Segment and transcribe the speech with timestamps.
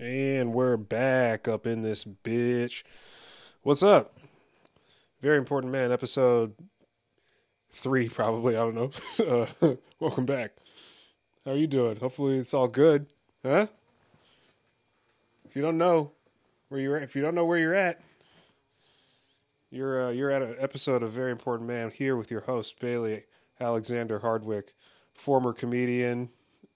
[0.00, 2.84] And we're back up in this bitch.
[3.62, 4.16] What's up?
[5.20, 6.54] Very important man, episode
[7.72, 8.56] three, probably.
[8.56, 8.90] I don't know.
[9.60, 10.52] Uh, welcome back.
[11.44, 11.96] How are you doing?
[11.96, 13.06] Hopefully it's all good.
[13.44, 13.66] Huh?
[15.44, 16.12] If you don't know
[16.68, 18.00] where you're at, if you don't know where you're at,
[19.72, 23.24] you're uh, you're at an episode of Very Important Man here with your host Bailey
[23.60, 24.74] Alexander Hardwick,
[25.14, 26.28] former comedian,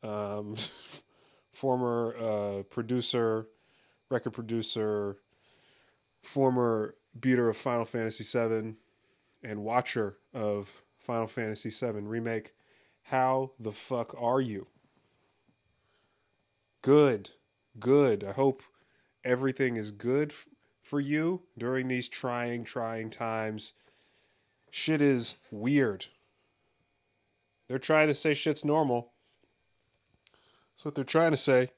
[0.03, 0.57] um,
[1.53, 3.49] former uh, producer,
[4.11, 5.19] record producer,
[6.23, 8.75] former beater of Final Fantasy VII,
[9.43, 12.53] and watcher of Final Fantasy VII remake.
[13.03, 14.67] How the fuck are you?
[16.83, 17.31] Good,
[17.79, 18.25] good.
[18.25, 18.63] I hope
[19.25, 20.47] everything is good f-
[20.81, 23.75] for you during these trying, trying times.
[24.71, 26.07] Shit is weird.
[27.69, 29.12] They're trying to say shit's normal.
[30.83, 31.69] That's what they're trying to say.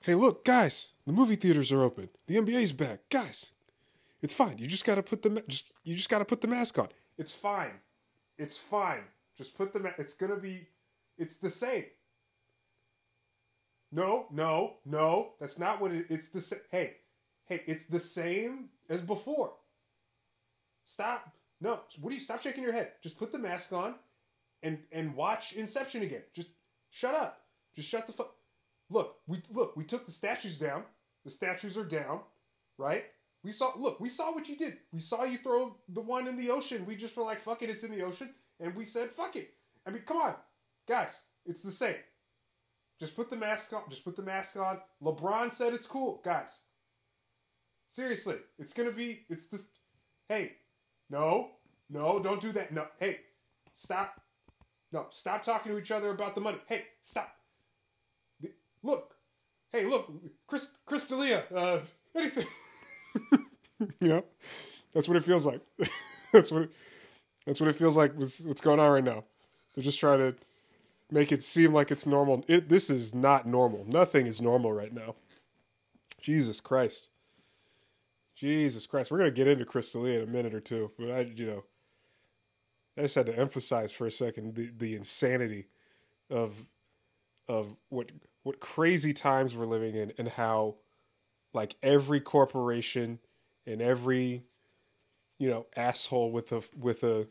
[0.00, 2.08] Hey, look, guys, the movie theaters are open.
[2.26, 3.52] The NBA's back, guys.
[4.22, 4.56] It's fine.
[4.56, 6.88] You just gotta put the just you just gotta put the mask on.
[7.18, 7.72] It's fine.
[8.38, 9.02] It's fine.
[9.36, 10.66] Just put the ma- It's gonna be.
[11.18, 11.84] It's the same.
[13.92, 15.32] No, no, no.
[15.38, 16.06] That's not what it.
[16.08, 16.60] It's the same.
[16.70, 16.94] Hey,
[17.44, 17.64] hey.
[17.66, 19.52] It's the same as before.
[20.86, 21.34] Stop.
[21.60, 21.80] No.
[22.00, 22.22] What do you?
[22.22, 22.92] Stop shaking your head.
[23.02, 23.94] Just put the mask on,
[24.62, 26.22] and and watch Inception again.
[26.32, 26.48] Just
[26.88, 27.42] shut up.
[27.78, 28.34] Just shut the fuck.
[28.90, 29.76] Look, we look.
[29.76, 30.82] We took the statues down.
[31.24, 32.22] The statues are down,
[32.76, 33.04] right?
[33.44, 33.72] We saw.
[33.78, 34.78] Look, we saw what you did.
[34.90, 36.84] We saw you throw the one in the ocean.
[36.86, 39.54] We just were like, "Fuck it, it's in the ocean," and we said, "Fuck it."
[39.86, 40.34] I mean, come on,
[40.88, 41.22] guys.
[41.46, 41.94] It's the same.
[42.98, 43.82] Just put the mask on.
[43.88, 44.80] Just put the mask on.
[45.00, 46.58] LeBron said it's cool, guys.
[47.90, 49.24] Seriously, it's gonna be.
[49.30, 49.68] It's this.
[50.28, 50.54] Hey,
[51.10, 51.50] no,
[51.88, 52.72] no, don't do that.
[52.72, 53.20] No, hey,
[53.72, 54.20] stop.
[54.90, 56.58] No, stop talking to each other about the money.
[56.66, 57.37] Hey, stop.
[58.82, 59.14] Look,
[59.72, 60.10] hey, look,
[60.46, 61.80] Chris, Chris D'Elia, uh,
[62.14, 62.46] anything.
[64.00, 64.24] you know,
[64.92, 65.60] that's what it feels like.
[66.32, 66.62] that's what.
[66.62, 66.72] It,
[67.48, 68.12] that's what it feels like.
[68.14, 69.24] What's, what's going on right now?
[69.74, 70.34] They're just trying to
[71.10, 72.44] make it seem like it's normal.
[72.46, 73.86] It, this is not normal.
[73.88, 75.14] Nothing is normal right now.
[76.20, 77.08] Jesus Christ.
[78.36, 79.10] Jesus Christ.
[79.10, 81.64] We're gonna get into Chris D'Elia in a minute or two, but I, you know,
[82.98, 85.68] I just had to emphasize for a second the, the insanity
[86.28, 86.66] of
[87.48, 88.12] of what
[88.42, 90.76] what crazy times we're living in and how
[91.52, 93.18] like every corporation
[93.66, 94.44] and every
[95.38, 97.28] you know asshole with a with a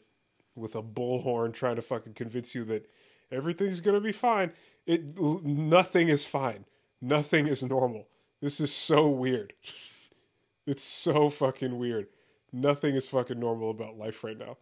[0.56, 2.90] with a bullhorn trying to fucking convince you that
[3.32, 4.52] everything's gonna be fine.
[4.86, 6.66] It nothing is fine.
[7.02, 8.08] Nothing is normal.
[8.40, 9.54] This is so weird.
[10.70, 12.08] It's so fucking weird.
[12.52, 14.58] Nothing is fucking normal about life right now.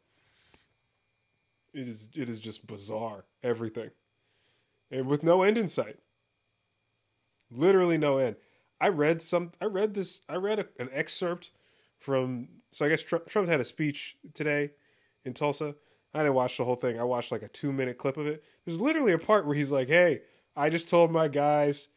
[1.74, 3.26] It is it is just bizarre.
[3.42, 3.90] Everything.
[4.92, 5.98] And with no end in sight.
[7.52, 8.36] Literally no end.
[8.80, 11.52] I read some I read this I read a, an excerpt
[11.98, 14.72] from so I guess Trump, Trump had a speech today
[15.24, 15.76] in Tulsa.
[16.14, 17.00] I didn't watch the whole thing.
[17.00, 18.44] I watched like a 2 minute clip of it.
[18.66, 20.22] There's literally a part where he's like, "Hey,
[20.56, 21.90] I just told my guys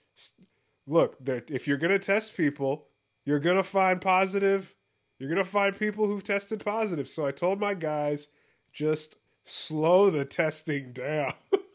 [0.86, 2.86] look, that if you're to test people,
[3.24, 4.74] you're to find positive
[5.18, 7.08] you're to find people who've tested positive.
[7.08, 8.28] So I told my guys
[8.72, 11.32] just slow the testing down.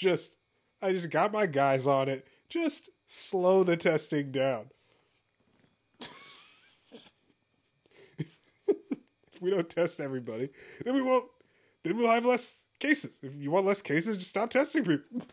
[0.00, 0.36] just,
[0.80, 2.26] I just got my guys on it.
[2.48, 4.70] Just slow the testing down.
[8.66, 10.48] if we don't test everybody,
[10.84, 11.26] then we won't,
[11.84, 13.18] then we'll have less cases.
[13.22, 15.22] If you want less cases, just stop testing people.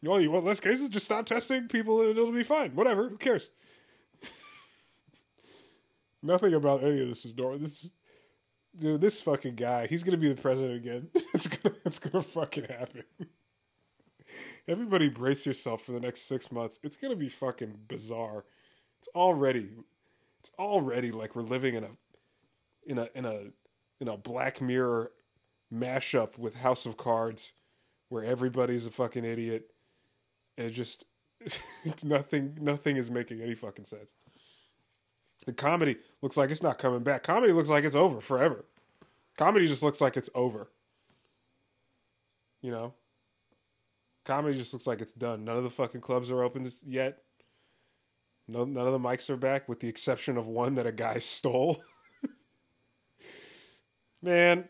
[0.00, 0.90] You want, you want less cases?
[0.90, 2.74] Just stop testing people and it'll be fine.
[2.74, 3.08] Whatever.
[3.08, 3.50] Who cares?
[6.22, 7.60] Nothing about any of this is normal.
[7.60, 7.88] This,
[8.78, 11.08] dude, this fucking guy, he's gonna be the president again.
[11.34, 13.04] it's gonna, it's gonna fucking happen.
[14.66, 16.78] Everybody, brace yourself for the next six months.
[16.82, 18.44] It's gonna be fucking bizarre.
[18.98, 19.68] It's already,
[20.40, 21.90] it's already like we're living in a,
[22.86, 23.40] in a, in a,
[24.00, 25.12] in a Black Mirror
[25.72, 27.52] mashup with House of Cards,
[28.08, 29.70] where everybody's a fucking idiot
[30.56, 31.04] it just
[32.04, 34.14] nothing nothing is making any fucking sense.
[35.44, 37.22] The comedy looks like it's not coming back.
[37.22, 38.64] Comedy looks like it's over forever.
[39.36, 40.68] Comedy just looks like it's over.
[42.62, 42.94] You know?
[44.24, 45.44] Comedy just looks like it's done.
[45.44, 47.18] None of the fucking clubs are open yet.
[48.48, 51.18] No, none of the mics are back, with the exception of one that a guy
[51.18, 51.82] stole.
[54.22, 54.68] Man,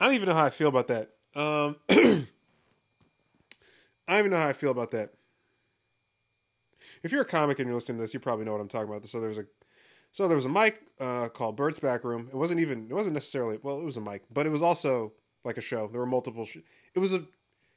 [0.00, 1.10] I don't even know how I feel about that.
[1.36, 2.24] Um, I
[4.08, 5.12] don't even know how I feel about that
[7.02, 8.88] if you're a comic and you're listening to this, you probably know what I'm talking
[8.88, 9.04] about.
[9.06, 9.46] So there's a
[10.10, 12.28] So there was a mic uh, called Bert's Back Room.
[12.28, 12.86] It wasn't even.
[12.90, 13.58] It wasn't necessarily.
[13.62, 15.12] Well, it was a mic, but it was also
[15.44, 15.88] like a show.
[15.88, 16.44] There were multiple.
[16.44, 16.58] Sh-
[16.94, 17.24] it was a.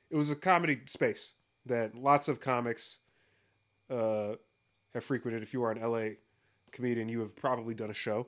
[0.10, 1.34] It was a comedy space
[1.66, 3.00] that lots of comics
[3.90, 4.34] uh,
[4.94, 5.44] have frequented.
[5.44, 6.16] If you are an LA
[6.72, 8.28] comedian, you have probably done a show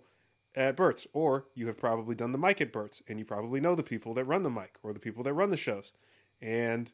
[0.55, 3.75] at Bert's, or you have probably done the mic at Bert's, and you probably know
[3.75, 5.94] the people that run the mic or the people that run the shows.
[6.41, 6.91] And,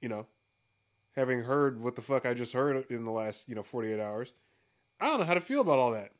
[0.00, 0.26] you know,
[1.16, 4.32] having heard what the fuck I just heard in the last, you know, 48 hours,
[5.00, 6.12] I don't know how to feel about all that.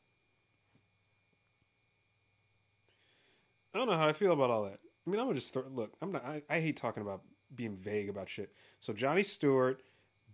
[3.75, 4.81] I don't know how I feel about all that.
[5.07, 5.93] I mean, I'm gonna just throw, look.
[6.03, 6.25] I'm not.
[6.25, 7.23] I, I hate talking about
[7.55, 8.53] being vague about shit.
[8.81, 9.83] So Johnny Stewart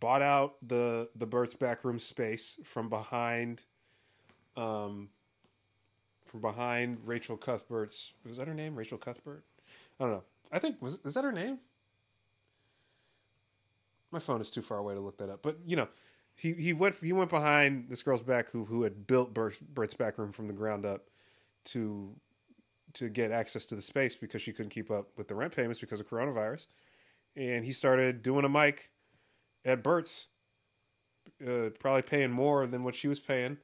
[0.01, 3.63] bought out the the Bert's backroom space from behind,
[4.57, 5.11] um,
[6.25, 8.13] from behind Rachel Cuthbert's.
[8.25, 8.75] Was that her name?
[8.77, 9.45] Rachel Cuthbert.
[10.01, 10.25] I don't know.
[10.51, 11.59] I think was is that her name?
[14.11, 15.43] My phone is too far away to look that up.
[15.43, 15.89] But you know,
[16.37, 19.95] he he went he went behind this girl's back who who had built Bert, Bert's
[19.95, 21.09] back room from the ground up
[21.67, 22.15] to
[22.95, 25.81] to get access to the space because she couldn't keep up with the rent payments
[25.81, 26.67] because of coronavirus.
[27.37, 28.91] And he started doing a mic
[29.67, 30.29] at Bert's,
[31.47, 33.59] uh, probably paying more than what she was paying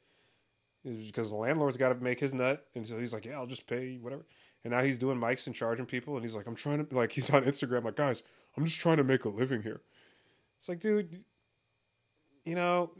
[0.84, 2.66] because the landlord's got to make his nut.
[2.74, 4.26] And so he's like, yeah, I'll just pay whatever.
[4.64, 6.14] And now he's doing mics and charging people.
[6.16, 8.22] And he's like, I'm trying to, like, he's on Instagram, like, guys,
[8.56, 9.80] I'm just trying to make a living here.
[10.58, 11.24] It's like, dude,
[12.44, 12.90] you know,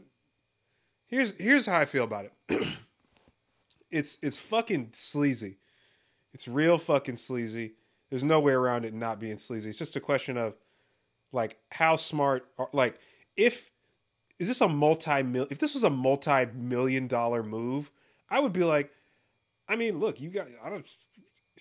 [1.07, 2.67] here's here's how I feel about it.
[3.91, 5.57] it's it's fucking sleazy.
[6.33, 7.73] It's real fucking sleazy.
[8.09, 9.69] There's no way around it not being sleazy.
[9.69, 10.55] It's just a question of
[11.31, 12.99] like how smart are like
[13.35, 13.71] if
[14.39, 17.91] is this a multi mil if this was a multi million dollar move,
[18.29, 18.91] I would be like,
[19.67, 20.85] I mean, look, you got I don't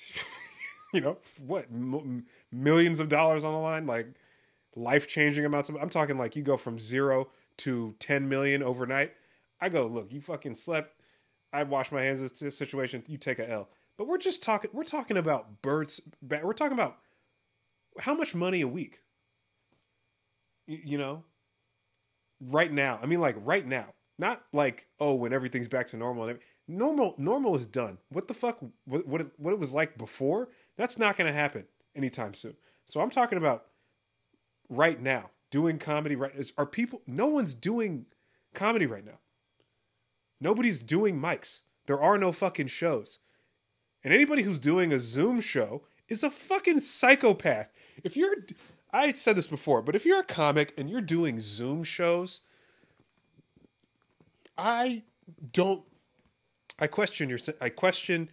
[0.93, 4.07] you know what m- millions of dollars on the line, like
[4.75, 5.77] life changing amounts of.
[5.77, 7.29] I'm talking like you go from zero
[7.63, 9.13] to 10 million overnight.
[9.61, 11.01] I go, look, you fucking slept.
[11.53, 13.05] I wash my hands of this situation.
[13.07, 13.69] You take a L.
[13.97, 14.71] But we're just talking.
[14.73, 16.01] We're talking about Bert's.
[16.23, 16.99] We're talking about
[18.01, 19.01] how much money a week.
[20.67, 21.25] You, you know,
[22.41, 22.99] right now.
[23.03, 23.95] I mean, like right now.
[24.19, 26.35] Not like oh, when everything's back to normal.
[26.69, 27.99] Normal, normal is done.
[28.09, 28.59] What the fuck?
[28.85, 30.49] What what it, what it was like before?
[30.77, 32.57] That's not going to happen anytime soon.
[32.87, 33.67] So I'm talking about
[34.69, 36.17] right now doing comedy.
[36.17, 36.35] Right?
[36.35, 37.03] Is, are people?
[37.07, 38.07] No one's doing
[38.55, 39.21] comedy right now.
[40.41, 41.61] Nobody's doing mics.
[41.87, 43.21] There are no fucking shows.
[44.03, 47.73] And anybody who's doing a Zoom show is a fucking psychopath.
[48.03, 48.35] If you're,
[48.93, 52.41] I said this before, but if you're a comic and you're doing Zoom shows,
[54.59, 55.05] I
[55.53, 55.83] don't,
[56.79, 58.29] I question your, I question,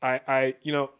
[0.00, 0.90] I, I, you know,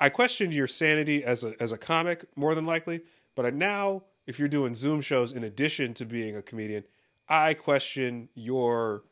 [0.00, 3.02] I question your sanity as a, as a comic more than likely,
[3.34, 6.84] but I now, if you're doing Zoom shows in addition to being a comedian,
[7.28, 9.04] I question your,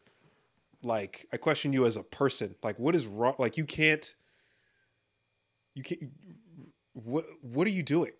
[0.82, 2.54] like I question you as a person.
[2.62, 3.34] Like what is wrong?
[3.38, 4.14] Like you can't
[5.74, 6.00] you can't
[6.92, 8.12] what what are you doing?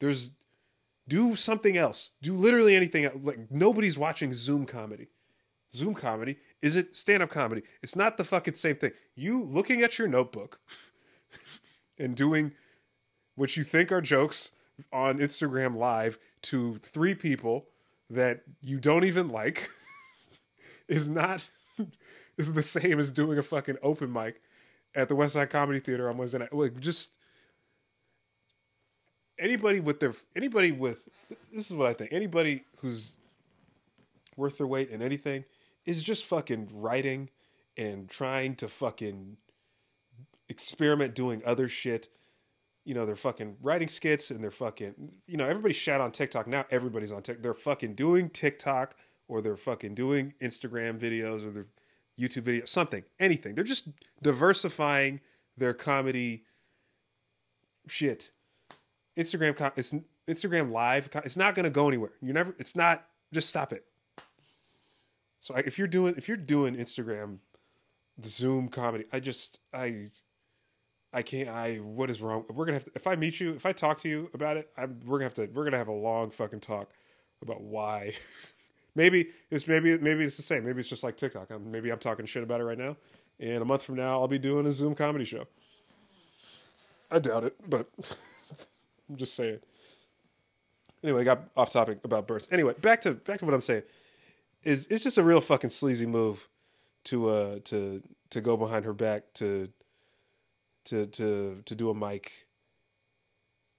[0.00, 0.30] There's
[1.08, 2.12] do something else.
[2.22, 3.16] Do literally anything else.
[3.20, 5.08] Like nobody's watching Zoom comedy.
[5.72, 7.62] Zoom comedy is it stand-up comedy.
[7.82, 8.92] It's not the fucking same thing.
[9.16, 10.60] You looking at your notebook
[11.98, 12.52] and doing
[13.34, 14.52] what you think are jokes
[14.92, 17.66] on Instagram live to three people
[18.10, 19.70] that you don't even like
[20.88, 21.48] is not
[22.36, 24.40] is the same as doing a fucking open mic
[24.94, 26.52] at the West Side Comedy Theater on Wednesday night.
[26.52, 27.12] Like just
[29.38, 31.08] anybody with their anybody with
[31.52, 32.12] this is what I think.
[32.12, 33.14] Anybody who's
[34.36, 35.44] worth their weight in anything
[35.86, 37.30] is just fucking writing
[37.76, 39.36] and trying to fucking
[40.48, 42.08] experiment doing other shit.
[42.84, 44.94] You know, they're fucking writing skits and they're fucking
[45.26, 46.46] you know, everybody's shat on TikTok.
[46.46, 47.42] Now everybody's on TikTok.
[47.42, 48.96] They're fucking doing TikTok
[49.28, 51.66] or they're fucking doing Instagram videos or they're
[52.18, 53.54] YouTube videos, something, anything.
[53.54, 53.88] They're just
[54.22, 55.20] diversifying
[55.56, 56.44] their comedy
[57.88, 58.30] shit.
[59.16, 59.94] Instagram, it's
[60.28, 61.08] Instagram Live.
[61.24, 62.12] It's not going to go anywhere.
[62.20, 62.54] You never.
[62.58, 63.06] It's not.
[63.32, 63.84] Just stop it.
[65.40, 67.38] So if you're doing if you're doing Instagram,
[68.22, 70.08] Zoom comedy, I just I.
[71.14, 71.48] I can't.
[71.48, 71.76] I.
[71.76, 72.44] What is wrong?
[72.52, 72.90] We're gonna have to.
[72.94, 75.34] If I meet you, if I talk to you about it, I'm, we're gonna have
[75.34, 75.46] to.
[75.46, 76.90] We're gonna have a long fucking talk
[77.40, 78.14] about why
[78.96, 80.64] maybe it's maybe maybe it's the same.
[80.64, 81.50] Maybe it's just like TikTok.
[81.50, 82.96] I'm, maybe I'm talking shit about it right now,
[83.38, 85.46] and a month from now I'll be doing a Zoom comedy show.
[87.12, 87.88] I doubt it, but
[89.08, 89.60] I'm just saying.
[91.04, 92.48] Anyway, I got off topic about Bert's.
[92.50, 93.84] Anyway, back to back to what I'm saying.
[94.64, 96.48] Is it's just a real fucking sleazy move
[97.04, 99.68] to uh to to go behind her back to
[100.84, 102.46] to to to do a mic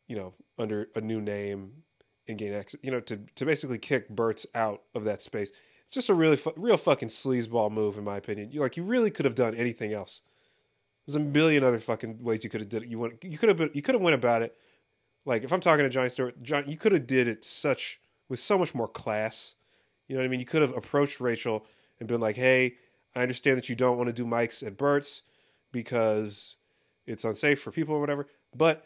[0.08, 1.84] you know under a new name
[2.28, 5.52] and gain access, you know, to to basically kick Bert's out of that space.
[5.84, 8.52] it's just a really fu- real fucking sleazeball move in my opinion.
[8.52, 10.22] You like you really could have done anything else.
[11.06, 12.90] There's a million other fucking ways you could have did it.
[12.90, 14.56] You went you could have you could have went about it.
[15.26, 18.40] Like if I'm talking to Johnny Stewart, John, you could have did it such with
[18.40, 19.56] so much more class.
[20.08, 20.40] You know what I mean?
[20.40, 21.66] You could have approached Rachel
[22.00, 22.76] and been like, "Hey,
[23.16, 25.24] I understand that you don't want to do mics at Bert's
[25.72, 26.58] because
[27.06, 28.86] it's unsafe for people or whatever, but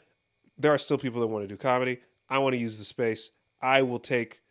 [0.58, 2.00] there are still people that want to do comedy.
[2.30, 3.32] I want to use the space.
[3.62, 4.42] I will take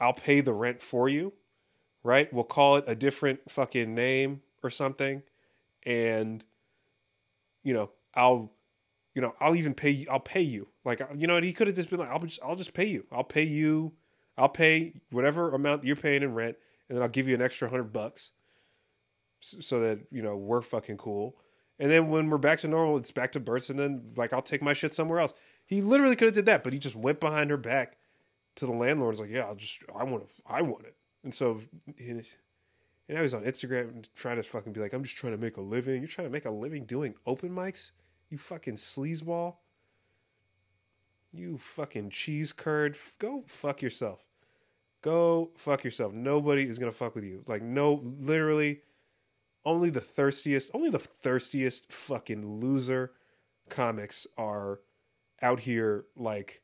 [0.00, 1.34] I'll pay the rent for you,
[2.02, 2.32] right?
[2.32, 5.22] We'll call it a different fucking name or something
[5.84, 6.44] and
[7.62, 8.52] you know, I'll
[9.14, 10.68] you know, I'll even pay you I'll pay you.
[10.84, 13.06] Like you know, he could have just been like I'll just I'll just pay you.
[13.12, 13.92] I'll pay you
[14.38, 16.56] I'll pay whatever amount you're paying in rent
[16.88, 18.32] and then I'll give you an extra 100 bucks
[19.40, 21.36] so that, you know, we're fucking cool.
[21.80, 24.42] And then when we're back to normal, it's back to Bert's, and then like I'll
[24.42, 25.32] take my shit somewhere else.
[25.64, 27.96] He literally could have did that, but he just went behind her back
[28.56, 29.14] to the landlord.
[29.14, 30.94] He's Like, yeah, I'll just I want it, I want it.
[31.24, 31.58] And so,
[31.98, 32.22] and
[33.08, 35.62] now he's on Instagram trying to fucking be like, I'm just trying to make a
[35.62, 36.02] living.
[36.02, 37.92] You're trying to make a living doing open mics,
[38.28, 39.56] you fucking sleazeball.
[41.32, 42.98] You fucking cheese curd.
[43.18, 44.24] Go fuck yourself.
[45.00, 46.12] Go fuck yourself.
[46.12, 47.42] Nobody is gonna fuck with you.
[47.46, 48.82] Like no, literally
[49.64, 53.12] only the thirstiest, only the thirstiest fucking loser
[53.68, 54.80] comics are
[55.42, 56.60] out here like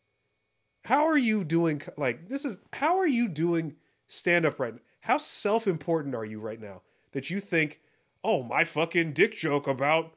[0.85, 3.75] how are you doing like this is how are you doing
[4.07, 4.81] stand up right now?
[5.01, 7.81] How self-important are you right now that you think,
[8.23, 10.15] "Oh, my fucking dick joke about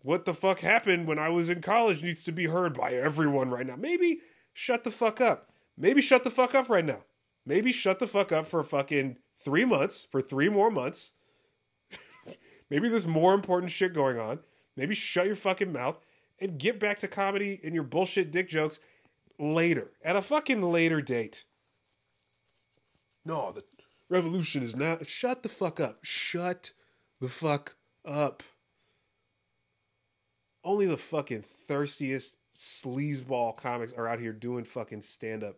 [0.00, 3.50] what the fuck happened when I was in college needs to be heard by everyone
[3.50, 4.20] right now." Maybe
[4.52, 5.52] shut the fuck up.
[5.76, 7.04] Maybe shut the fuck up right now.
[7.44, 11.14] Maybe shut the fuck up for fucking 3 months, for 3 more months
[12.72, 14.38] Maybe there's more important shit going on.
[14.78, 15.98] Maybe shut your fucking mouth
[16.40, 18.80] and get back to comedy and your bullshit dick jokes
[19.38, 21.44] later, at a fucking later date.
[23.26, 23.62] No, the
[24.08, 24.96] revolution is now.
[25.06, 25.98] Shut the fuck up.
[26.02, 26.70] Shut
[27.20, 27.76] the fuck
[28.06, 28.42] up.
[30.64, 35.56] Only the fucking thirstiest sleazeball comics are out here doing fucking stand up,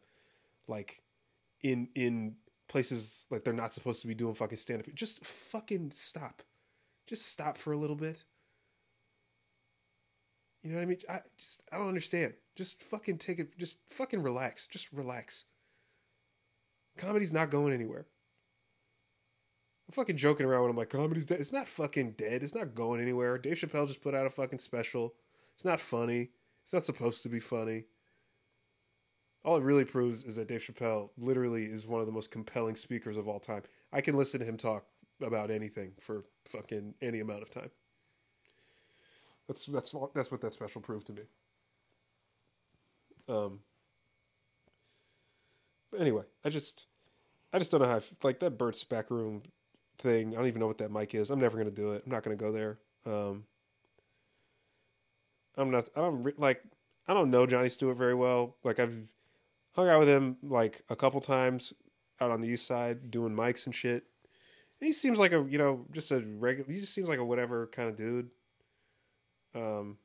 [0.66, 1.00] like
[1.62, 2.34] in in
[2.66, 4.92] places like they're not supposed to be doing fucking stand up.
[4.96, 6.42] Just fucking stop.
[7.06, 8.24] Just stop for a little bit.
[10.62, 10.98] You know what I mean?
[11.10, 12.34] I just I don't understand.
[12.56, 13.58] Just fucking take it.
[13.58, 14.66] Just fucking relax.
[14.66, 15.44] Just relax.
[16.96, 18.06] Comedy's not going anywhere.
[19.86, 21.40] I'm fucking joking around when I'm like, comedy's dead.
[21.40, 22.42] It's not fucking dead.
[22.42, 23.36] It's not going anywhere.
[23.36, 25.14] Dave Chappelle just put out a fucking special.
[25.54, 26.30] It's not funny.
[26.62, 27.84] It's not supposed to be funny.
[29.44, 32.76] All it really proves is that Dave Chappelle literally is one of the most compelling
[32.76, 33.62] speakers of all time.
[33.92, 34.86] I can listen to him talk
[35.20, 37.70] about anything for fucking any amount of time.
[39.48, 41.22] That's that's that's what that special proved to me.
[43.28, 43.60] Um.
[45.98, 46.86] Anyway, I just
[47.52, 49.42] I just don't know how I, like that Bert's back room
[49.98, 50.34] thing.
[50.34, 51.30] I don't even know what that mic is.
[51.30, 52.02] I'm never gonna do it.
[52.04, 52.78] I'm not gonna go there.
[53.06, 53.44] Um.
[55.56, 55.88] I'm not.
[55.94, 56.62] I don't like.
[57.06, 58.56] I don't know Johnny Stewart very well.
[58.64, 58.96] Like I've
[59.74, 61.72] hung out with him like a couple times
[62.20, 64.04] out on the east side doing mics and shit
[64.84, 66.70] he seems like a you know just a regular.
[66.70, 68.30] He just seems like a whatever kind of dude.
[69.54, 69.98] Um,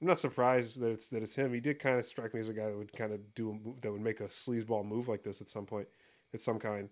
[0.00, 1.52] I'm not surprised that it's that it's him.
[1.52, 3.92] He did kind of strike me as a guy that would kind of do that
[3.92, 5.88] would make a sleazeball move like this at some point,
[6.34, 6.88] at some kind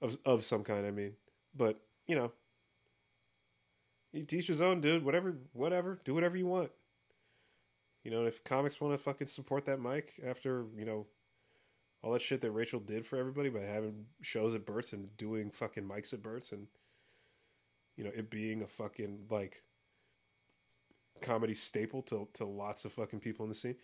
[0.00, 0.86] of of some kind.
[0.86, 1.14] I mean,
[1.54, 2.32] but you know,
[4.12, 5.04] you teach his own, dude.
[5.04, 6.00] Whatever, whatever.
[6.04, 6.70] Do whatever you want.
[8.04, 11.06] You know, if comics want to fucking support that mic after you know
[12.02, 15.50] all that shit that Rachel did for everybody by having shows at Burt's and doing
[15.50, 16.66] fucking mics at Burt's and
[17.96, 19.62] you know it being a fucking like
[21.20, 23.76] comedy staple to to lots of fucking people in the scene.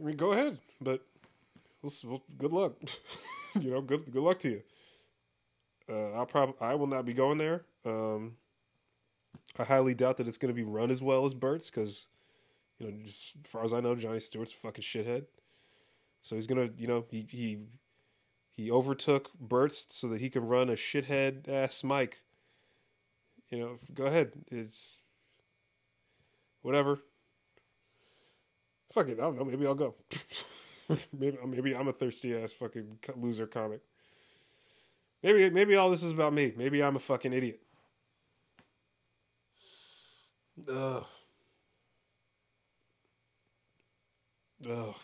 [0.00, 1.04] I mean, go ahead, but
[1.82, 2.72] we'll, good luck.
[3.60, 4.62] you know, good good luck to you.
[5.88, 7.64] Uh, I'll probably I will not be going there.
[7.84, 8.36] Um,
[9.58, 12.06] I highly doubt that it's going to be run as well as Burt's because
[12.78, 15.26] you know, just, as far as I know, Johnny Stewart's a fucking shithead.
[16.22, 17.58] So he's gonna, you know, he he
[18.50, 22.22] he overtook Bert's so that he can run a shithead ass mic.
[23.50, 24.32] You know, go ahead.
[24.50, 24.98] It's
[26.62, 27.00] whatever.
[28.92, 29.18] Fuck it.
[29.18, 29.44] I don't know.
[29.44, 29.94] Maybe I'll go.
[31.18, 33.80] maybe maybe I'm a thirsty ass fucking loser comic.
[35.22, 36.52] Maybe maybe all this is about me.
[36.56, 37.60] Maybe I'm a fucking idiot.
[40.68, 41.04] Ugh.
[44.68, 44.94] Ugh.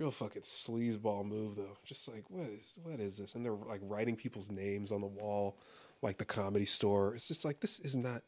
[0.00, 1.76] Real fucking sleazeball move though.
[1.84, 3.34] Just like what is what is this?
[3.34, 5.58] And they're like writing people's names on the wall,
[6.00, 7.14] like the comedy store.
[7.14, 8.22] It's just like this is not.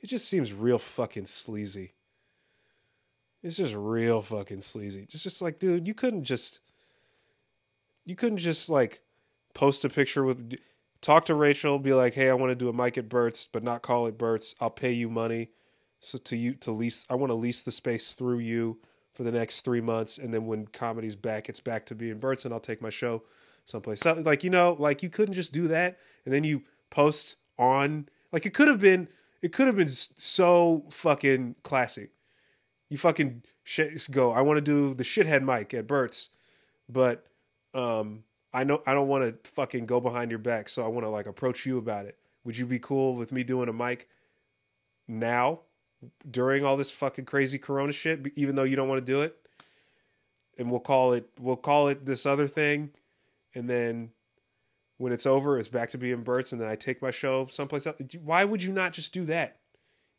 [0.00, 1.92] It just seems real fucking sleazy.
[3.44, 5.02] It's just real fucking sleazy.
[5.02, 6.58] It's just like, dude, you couldn't just
[8.04, 9.00] you couldn't just like
[9.54, 10.56] post a picture with
[11.00, 13.62] talk to Rachel, be like, "Hey, I want to do a mic at Burt's, but
[13.62, 14.56] not call it Burt's.
[14.60, 15.50] I'll pay you money
[16.00, 18.80] so to you to lease I want to lease the space through you
[19.14, 22.44] for the next 3 months and then when comedy's back, it's back to being Bert's
[22.44, 23.22] and I'll take my show
[23.64, 24.00] someplace.
[24.00, 28.08] So, like, you know, like you couldn't just do that and then you post on
[28.32, 29.08] like it could have been
[29.42, 32.08] it could have been so fucking classy.
[32.88, 34.32] You fucking sh- go.
[34.32, 36.30] I want to do the shithead mic at Bert's,
[36.88, 37.26] but
[37.74, 41.04] um, I know I don't want to fucking go behind your back, so I want
[41.04, 42.16] to like approach you about it.
[42.44, 44.08] Would you be cool with me doing a mic
[45.06, 45.60] now
[46.30, 49.36] during all this fucking crazy Corona shit, even though you don't want to do it?
[50.58, 52.90] And we'll call it we'll call it this other thing,
[53.54, 54.10] and then
[54.98, 57.86] when it's over, it's back to being Bert's, and then I take my show someplace
[57.86, 57.96] else.
[58.22, 59.58] Why would you not just do that?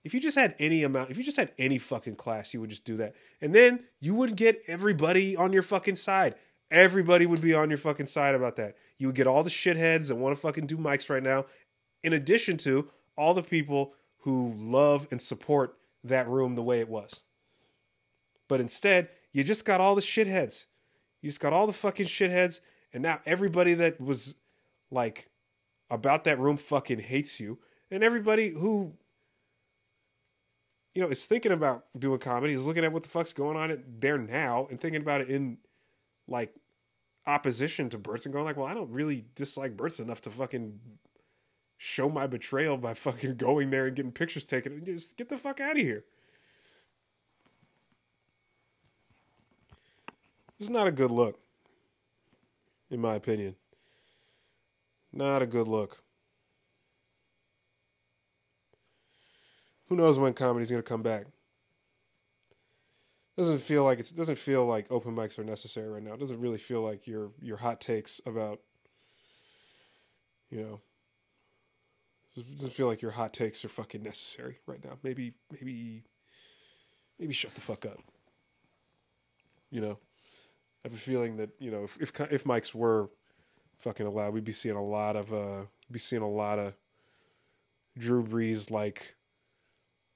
[0.04, 2.70] If you just had any amount, if you just had any fucking class, you would
[2.70, 3.15] just do that.
[3.42, 6.36] And then you would get everybody on your fucking side.
[6.70, 8.75] Everybody would be on your fucking side about that.
[8.98, 11.46] You would get all the shitheads that want to fucking do mics right now,
[12.04, 13.94] in addition to all the people
[14.25, 17.24] who love and support that room the way it was.
[18.48, 20.65] But instead, you just got all the shitheads.
[21.22, 22.60] You just got all the fucking shitheads,
[22.91, 24.36] and now everybody that was
[24.89, 25.29] like
[25.91, 27.60] about that room fucking hates you.
[27.91, 28.94] And everybody who
[30.96, 33.84] you know is thinking about doing comedy is looking at what the fuck's going on
[34.00, 35.60] there now and thinking about it in
[36.27, 36.51] like
[37.27, 40.79] opposition to Bert's and going like, well, I don't really dislike Bert's enough to fucking
[41.77, 44.74] show my betrayal by fucking going there and getting pictures taken.
[44.74, 46.03] And just get the fuck out of here.
[50.60, 51.39] It's not a good look,
[52.89, 53.55] in my opinion.
[55.12, 56.01] Not a good look.
[59.88, 61.27] Who knows when comedy's gonna come back?
[63.38, 66.13] Doesn't feel like it doesn't feel like open mics are necessary right now.
[66.13, 68.62] It doesn't really feel like your your hot takes about
[70.50, 70.82] you know
[72.36, 74.98] doesn't feel like your hot takes are fucking necessary right now.
[75.04, 76.04] Maybe maybe
[77.19, 78.00] maybe shut the fuck up.
[79.71, 80.00] You know,
[80.84, 83.10] I have a feeling that you know if if, if mics were
[83.80, 86.76] fucking allowed, we'd be seeing a lot of uh be seeing a lot of
[87.98, 89.15] Drew Brees like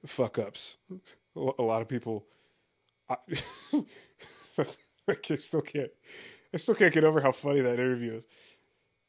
[0.05, 0.77] fuck ups.
[1.35, 2.25] A lot of people
[3.09, 3.15] I,
[5.07, 5.91] I still can't
[6.53, 8.27] I still can't get over how funny that interview is.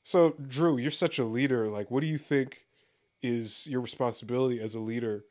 [0.03, 1.69] So, Drew, you're such a leader.
[1.69, 2.67] Like, what do you think
[3.23, 5.25] is your responsibility as a leader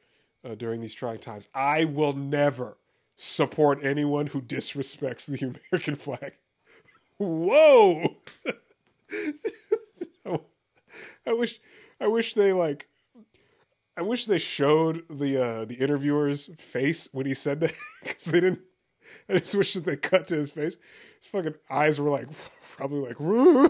[0.44, 1.48] uh, during these trying times?
[1.54, 2.78] I will never
[3.16, 6.34] support anyone who disrespects the American flag.
[7.18, 8.18] Whoa!
[11.28, 11.60] I wish
[12.00, 12.88] I wish they like
[13.98, 17.74] I wish they showed the uh the interviewer's face when he said that
[18.04, 18.62] because they didn't.
[19.28, 20.78] I just wish that they cut to his face.
[21.18, 22.28] His fucking eyes were like
[22.78, 23.20] probably like.
[23.20, 23.70] Woo.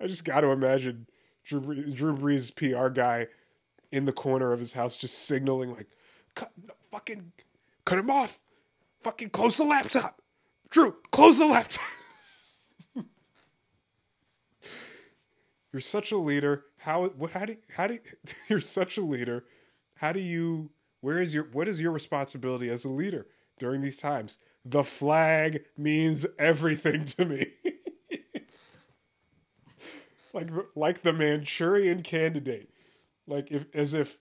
[0.00, 1.06] I just got to imagine
[1.48, 3.26] Drew Brees, Drew Brees' PR guy
[3.90, 5.88] in the corner of his house just signaling like,
[6.34, 6.52] "Cut,
[6.90, 7.32] fucking,
[7.86, 8.38] cut him off,
[9.02, 10.20] fucking close the laptop,
[10.68, 11.84] Drew, close the laptop."
[15.72, 16.66] You're such a leader.
[16.76, 17.98] How how do how do
[18.48, 19.44] you're such a leader?
[19.94, 23.26] How do you where is your what is your responsibility as a leader
[23.58, 24.38] during these times?
[24.64, 27.46] The flag means everything to me.
[30.32, 32.70] like like the Manchurian candidate.
[33.26, 34.18] Like if as if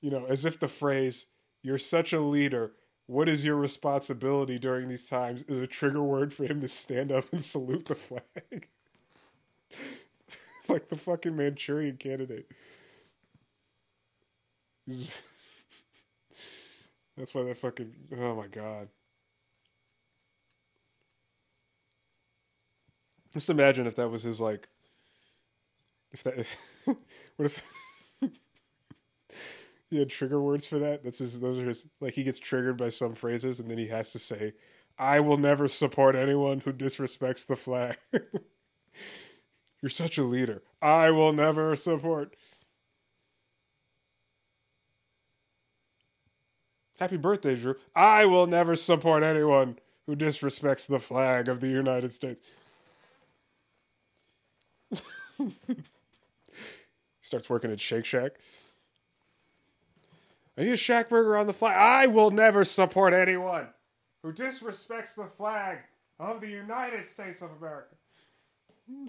[0.00, 1.26] you know, as if the phrase
[1.62, 2.72] you're such a leader
[3.06, 7.12] what is your responsibility during these times is a trigger word for him to stand
[7.12, 8.68] up and salute the flag.
[10.68, 12.46] like the fucking Manchurian candidate.
[17.16, 18.88] That's why that fucking oh my god.
[23.32, 24.68] Just imagine if that was his like
[26.12, 26.46] if that
[27.36, 27.62] what if
[29.90, 31.04] he had trigger words for that?
[31.04, 33.88] That's his those are his like he gets triggered by some phrases and then he
[33.88, 34.52] has to say,
[34.98, 37.96] I will never support anyone who disrespects the flag.
[39.82, 40.62] You're such a leader.
[40.80, 42.36] I will never support.
[46.98, 47.74] Happy birthday, Drew.
[47.96, 52.40] I will never support anyone who disrespects the flag of the United States.
[57.32, 58.32] Starts working at Shake Shack.
[60.58, 61.74] I need a Shack burger on the flag.
[61.78, 63.68] I will never support anyone
[64.22, 65.78] who disrespects the flag
[66.20, 67.94] of the United States of America.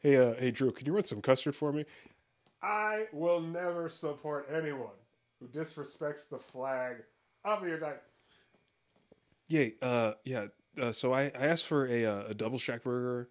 [0.00, 1.84] Hey, uh, hey, Drew, can you run some custard for me?
[2.60, 4.98] I will never support anyone
[5.38, 6.96] who disrespects the flag
[7.44, 8.00] of the United.
[9.46, 10.46] Yeah, uh, yeah.
[10.76, 13.28] Uh, so I, I asked for a uh, a double shack burger,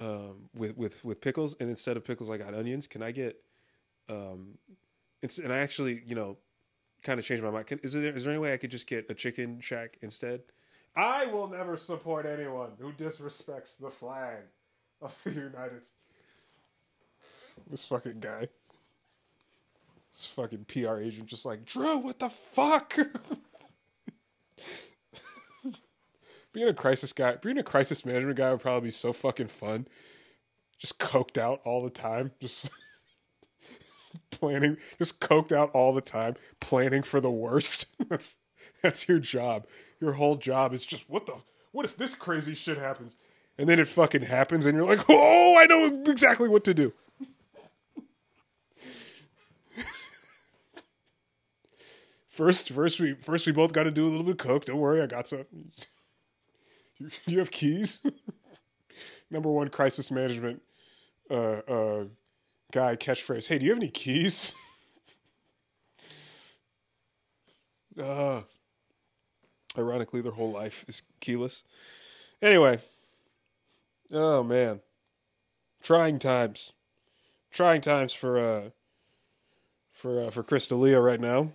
[0.00, 2.86] um, with with with pickles, and instead of pickles, I got onions.
[2.86, 3.36] Can I get,
[4.08, 4.58] um,
[5.22, 6.36] it's and I actually you know,
[7.02, 7.66] kind of changed my mind.
[7.66, 10.42] Can, is there is there any way I could just get a chicken shack instead?
[10.96, 14.42] I will never support anyone who disrespects the flag
[15.02, 15.96] of the United States.
[17.70, 18.48] This fucking guy.
[20.12, 22.96] This fucking PR agent just like, Drew, what the fuck?
[26.54, 29.86] being a crisis guy, being a crisis management guy would probably be so fucking fun.
[30.78, 32.30] Just coked out all the time.
[32.40, 32.70] Just
[34.30, 37.94] planning, just coked out all the time, planning for the worst.
[38.08, 38.38] that's
[38.82, 39.66] that's your job.
[40.00, 41.34] Your whole job is just what the
[41.72, 43.16] what if this crazy shit happens?
[43.58, 46.92] And then it fucking happens and you're like, "Oh, I know exactly what to do."
[52.28, 54.64] First, first we first we both got to do a little bit of coke.
[54.64, 55.44] Don't worry, I got some.
[57.04, 58.00] You, you have keys.
[59.30, 60.62] Number one crisis management
[61.30, 62.04] uh, uh,
[62.72, 63.48] guy catchphrase.
[63.48, 64.54] Hey, do you have any keys?
[68.02, 68.42] uh,
[69.76, 71.64] ironically, their whole life is keyless.
[72.42, 72.78] Anyway,
[74.12, 74.80] oh man,
[75.82, 76.72] trying times,
[77.50, 78.70] trying times for uh
[79.92, 81.52] for uh, for Chris D'Elia right now.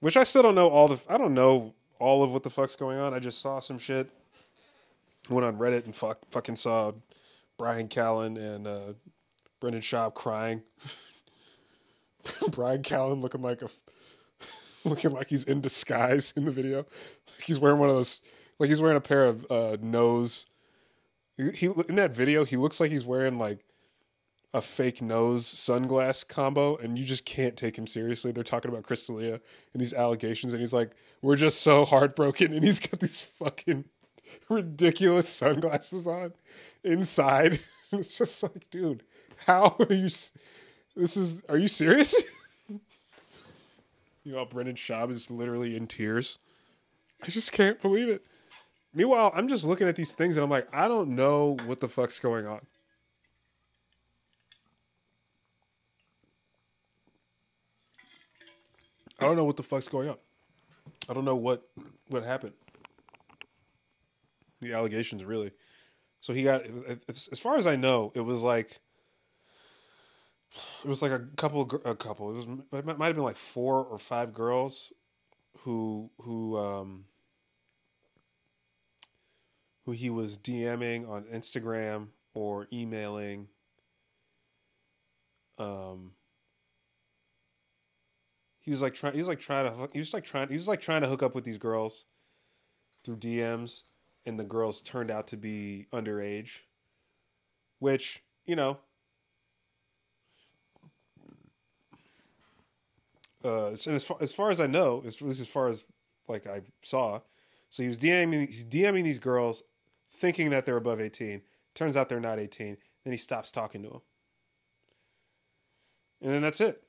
[0.00, 1.00] Which I still don't know all the.
[1.08, 3.12] I don't know all of what the fuck's going on.
[3.12, 4.08] I just saw some shit.
[5.30, 6.92] Went on Reddit and fuck, fucking saw
[7.58, 8.92] Brian Callen and uh,
[9.60, 10.62] Brendan Schaub crying.
[12.50, 13.68] Brian Callen looking like a
[14.84, 16.78] looking like he's in disguise in the video.
[16.78, 18.20] Like he's wearing one of those
[18.58, 20.46] like he's wearing a pair of uh, nose.
[21.36, 23.64] He, he in that video he looks like he's wearing like
[24.52, 28.30] a fake nose sunglass combo, and you just can't take him seriously.
[28.30, 29.40] They're talking about Chris D'Elia
[29.72, 33.84] and these allegations, and he's like, "We're just so heartbroken," and he's got these fucking
[34.48, 36.32] ridiculous sunglasses on
[36.82, 37.58] inside.
[37.92, 39.02] it's just like, dude,
[39.46, 40.10] how are you?
[40.96, 41.44] This is.
[41.48, 42.14] Are you serious?
[42.68, 46.38] you know, Brendan Schaub is literally in tears.
[47.22, 48.24] I just can't believe it.
[48.94, 51.88] Meanwhile, I'm just looking at these things and I'm like, I don't know what the
[51.88, 52.60] fuck's going on.
[59.18, 60.16] I don't know what the fuck's going on.
[61.08, 61.66] I don't know what
[62.08, 62.52] what happened.
[64.64, 65.52] The allegations, really.
[66.20, 66.62] So he got,
[67.08, 68.80] as far as I know, it was like
[70.84, 72.30] it was like a couple, a couple.
[72.30, 74.92] It was it might have been like four or five girls
[75.58, 77.04] who who um
[79.84, 83.48] who he was DMing on Instagram or emailing.
[85.58, 86.12] Um,
[88.60, 89.12] he was like trying.
[89.12, 89.88] He was like trying to.
[89.92, 90.48] He was like trying.
[90.48, 92.06] He was like trying to hook up with these girls
[93.04, 93.82] through DMs,
[94.26, 96.60] and the girls turned out to be underage.
[97.78, 98.78] Which you know,
[103.44, 105.84] uh, and as far as far as I know, at least as far as
[106.28, 107.20] like I saw,
[107.68, 108.46] so he was DMing.
[108.46, 109.64] He's DMing these girls,
[110.10, 111.42] thinking that they're above eighteen.
[111.74, 112.78] Turns out they're not eighteen.
[113.04, 114.02] Then he stops talking to them,
[116.22, 116.82] and then that's it.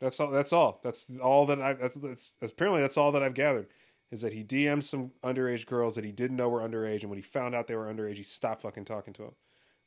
[0.00, 0.30] That's all.
[0.30, 0.80] That's all.
[0.82, 1.72] That's all that I.
[1.74, 3.68] That's, that's apparently that's all that I've gathered
[4.10, 7.18] is that he DM'd some underage girls that he didn't know were underage, and when
[7.18, 9.34] he found out they were underage, he stopped fucking talking to them.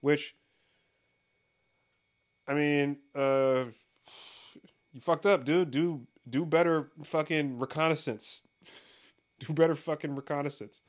[0.01, 0.35] Which,
[2.47, 3.65] I mean, uh,
[4.93, 5.71] you fucked up, dude.
[5.71, 8.47] Do do better fucking reconnaissance.
[9.39, 10.81] do better fucking reconnaissance.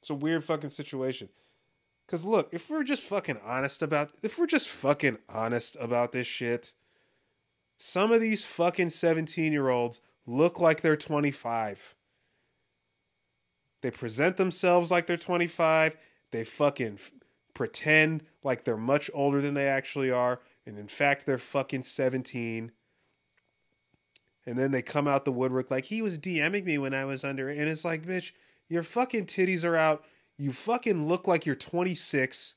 [0.00, 1.28] It's a weird fucking situation.
[2.08, 6.26] Cause look, if we're just fucking honest about if we're just fucking honest about this
[6.26, 6.74] shit,
[7.84, 11.96] some of these fucking 17 year olds look like they're 25.
[13.80, 15.96] They present themselves like they're 25.
[16.30, 17.10] They fucking f-
[17.54, 20.40] pretend like they're much older than they actually are.
[20.64, 22.70] And in fact, they're fucking 17.
[24.46, 27.24] And then they come out the woodwork like he was DMing me when I was
[27.24, 27.48] under.
[27.48, 28.30] And it's like, bitch,
[28.68, 30.04] your fucking titties are out
[30.38, 32.56] you fucking look like you're 26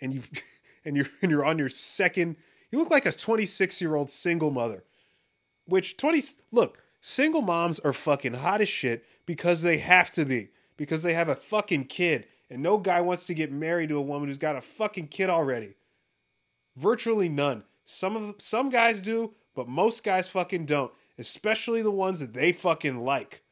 [0.00, 0.22] and you
[0.84, 2.36] and you're and you're on your second
[2.72, 4.82] you look like a 26 year old single mother.
[5.66, 10.48] Which 20 look single moms are fucking hot as shit because they have to be.
[10.76, 12.26] Because they have a fucking kid.
[12.50, 15.30] And no guy wants to get married to a woman who's got a fucking kid
[15.30, 15.74] already.
[16.76, 17.62] Virtually none.
[17.84, 20.92] Some of some guys do but most guys fucking don't.
[21.18, 23.42] Especially the ones that they fucking like.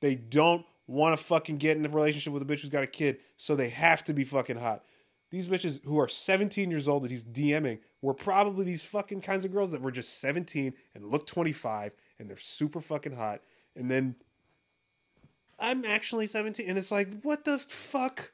[0.00, 2.88] They don't want to fucking get in a relationship with a bitch who's got a
[2.88, 4.84] kid, so they have to be fucking hot.
[5.30, 9.44] these bitches who are 17 years old that he's DMing were probably these fucking kinds
[9.44, 13.40] of girls that were just 17 and look 25 and they're super fucking hot.
[13.76, 14.16] And then
[15.58, 18.32] I'm actually 17 and it's like, what the fuck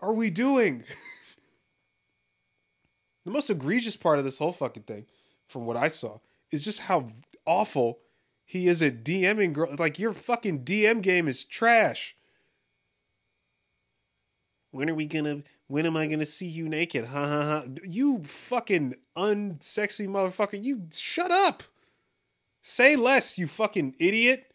[0.00, 0.84] are we doing?
[3.24, 5.06] the most egregious part of this whole fucking thing,
[5.48, 6.18] from what I saw,
[6.52, 7.08] is just how
[7.46, 8.00] awful
[8.44, 9.74] he is at DMing girl.
[9.78, 12.14] Like your fucking DM game is trash.
[14.72, 15.42] When are we gonna?
[15.70, 17.06] When am I gonna see you naked?
[17.06, 17.64] Ha ha ha!
[17.84, 20.60] You fucking unsexy motherfucker!
[20.60, 21.62] You shut up.
[22.60, 24.52] Say less, you fucking idiot.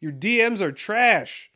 [0.00, 1.50] Your DMs are trash.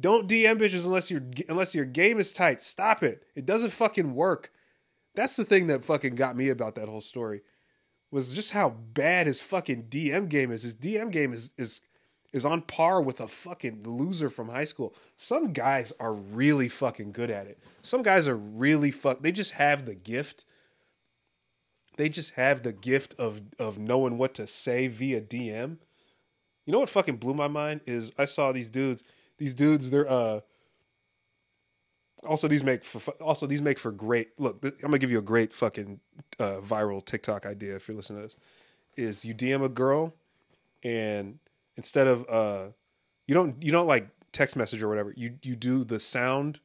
[0.00, 2.60] Don't DM bitches unless your unless your game is tight.
[2.60, 3.22] Stop it.
[3.36, 4.50] It doesn't fucking work.
[5.14, 7.42] That's the thing that fucking got me about that whole story.
[8.10, 10.64] Was just how bad his fucking DM game is.
[10.64, 11.82] His DM game is is
[12.36, 14.94] is on par with a fucking loser from high school.
[15.16, 17.58] Some guys are really fucking good at it.
[17.82, 20.44] Some guys are really fuck they just have the gift.
[21.96, 25.78] They just have the gift of of knowing what to say via DM.
[26.66, 29.02] You know what fucking blew my mind is I saw these dudes
[29.38, 30.40] these dudes they're uh
[32.24, 35.22] also these make for also these make for great look i'm gonna give you a
[35.22, 36.00] great fucking
[36.38, 38.36] uh, viral tiktok idea if you're listening to this
[38.96, 40.14] is you dm a girl
[40.82, 41.38] and
[41.76, 42.68] instead of uh
[43.26, 45.12] you don't you don't like text message or whatever.
[45.16, 46.60] You you do the sound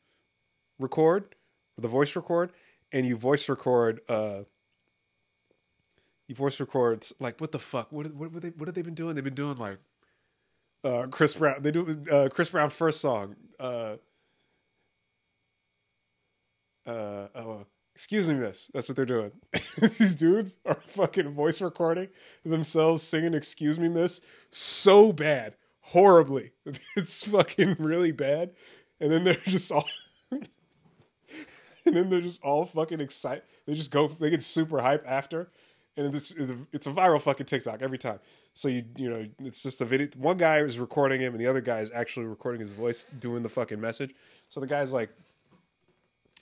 [0.79, 1.35] record
[1.77, 2.51] the voice record
[2.91, 4.41] and you voice record uh
[6.27, 7.91] you voice records like what the fuck?
[7.91, 9.15] What what what, they, what have they been doing?
[9.15, 9.79] They've been doing like
[10.83, 13.97] uh chris brown they do uh chris brown first song uh
[16.85, 18.67] uh oh excuse me miss.
[18.67, 19.31] That's what they're doing.
[19.81, 22.09] These dudes are fucking voice recording
[22.43, 25.55] themselves singing excuse me miss so bad.
[25.81, 26.51] Horribly.
[26.95, 28.51] It's fucking really bad.
[28.99, 29.87] And then they're just all
[30.31, 30.47] and
[31.85, 35.51] then they're just all fucking excited they just go they get super hype after.
[35.97, 38.19] And it's it's a viral fucking tiktok every time.
[38.53, 41.47] So you you know it's just a video one guy is recording him and the
[41.47, 44.13] other guy is actually recording his voice doing the fucking message.
[44.49, 45.09] So the guy's like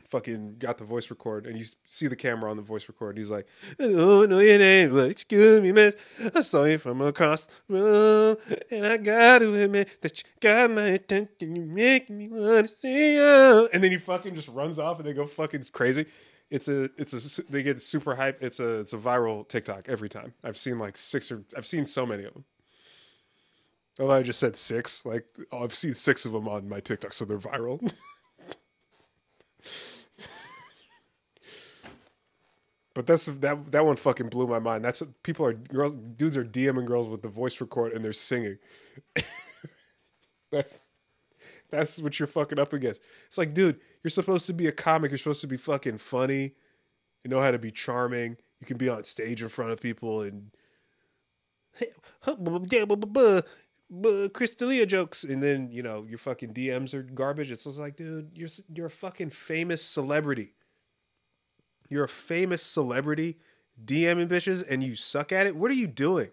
[0.10, 3.10] fucking got the voice record and you see the camera on the voice record.
[3.10, 3.48] and He's like,
[3.80, 5.95] oh, don't know your name, but excuse me, miss.
[6.36, 10.82] I saw you from across the room, and I gotta admit that you got my
[10.82, 11.56] attention.
[11.56, 13.69] You make me wanna see you.
[13.74, 16.06] And then he fucking just runs off and they go fucking crazy.
[16.50, 18.41] It's a, it's a, they get super hype.
[18.41, 20.34] It's a, it's a viral TikTok every time.
[20.43, 22.45] I've seen like six or, I've seen so many of them.
[24.00, 27.26] Although I just said six, like I've seen six of them on my TikTok, so
[27.26, 27.93] they're viral.
[32.99, 34.83] But that's that that one fucking blew my mind.
[34.83, 38.57] That's people are girls dudes are DMing girls with the voice record and they're singing.
[40.51, 40.83] that's
[41.69, 42.99] that's what you're fucking up against.
[43.25, 45.12] It's like, dude, you're supposed to be a comic.
[45.12, 46.55] You're supposed to be fucking funny.
[47.23, 48.35] You know how to be charming.
[48.59, 50.51] You can be on stage in front of people and
[54.33, 57.49] Chris D'Elia jokes, and then you know your fucking DMs are garbage.
[57.49, 60.51] It's just like, dude, you're you're a fucking famous celebrity.
[61.89, 63.38] You're a famous celebrity
[63.84, 65.56] DMing bitches and you suck at it.
[65.56, 66.30] What are you doing?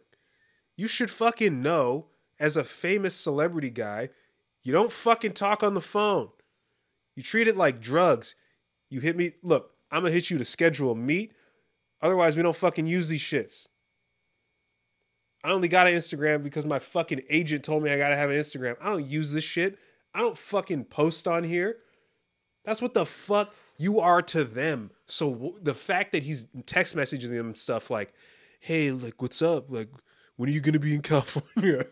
[0.76, 4.10] You should fucking know as a famous celebrity guy,
[4.62, 6.28] you don't fucking talk on the phone.
[7.14, 8.34] You treat it like drugs.
[8.90, 9.32] You hit me.
[9.42, 11.32] Look, I'm gonna hit you to schedule a meet.
[12.02, 13.68] Otherwise, we don't fucking use these shits.
[15.42, 18.36] I only got an Instagram because my fucking agent told me I gotta have an
[18.36, 18.76] Instagram.
[18.80, 19.78] I don't use this shit.
[20.12, 21.78] I don't fucking post on here.
[22.64, 24.90] That's what the fuck you are to them.
[25.06, 28.12] So the fact that he's text messaging them stuff like,
[28.60, 29.70] "Hey, like, what's up?
[29.70, 29.90] Like,
[30.36, 31.84] when are you gonna be in California?"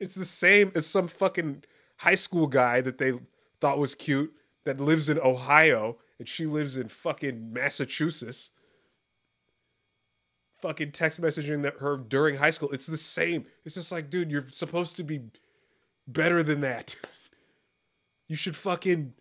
[0.00, 1.62] it's the same as some fucking
[1.98, 3.12] high school guy that they
[3.60, 8.50] thought was cute that lives in Ohio and she lives in fucking Massachusetts.
[10.60, 12.70] Fucking text messaging that her during high school.
[12.70, 13.46] It's the same.
[13.64, 15.22] It's just like, dude, you're supposed to be
[16.06, 16.96] better than that.
[18.28, 19.12] You should fucking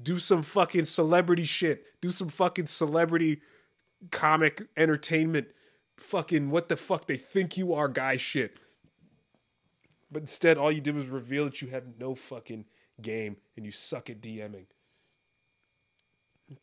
[0.00, 1.84] do some fucking celebrity shit.
[2.00, 3.40] Do some fucking celebrity
[4.10, 5.48] comic entertainment.
[5.96, 8.58] Fucking what the fuck they think you are, guy shit.
[10.10, 12.66] But instead, all you did was reveal that you have no fucking
[13.00, 14.66] game and you suck at DMing.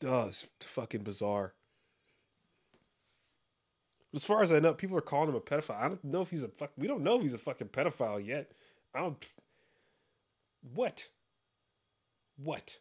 [0.05, 1.53] Oh, it's fucking bizarre.
[4.13, 5.79] As far as I know, people are calling him a pedophile.
[5.79, 6.71] I don't know if he's a fuck.
[6.77, 8.51] We don't know if he's a fucking pedophile yet.
[8.93, 9.23] I don't.
[10.73, 11.07] What?
[12.37, 12.77] What?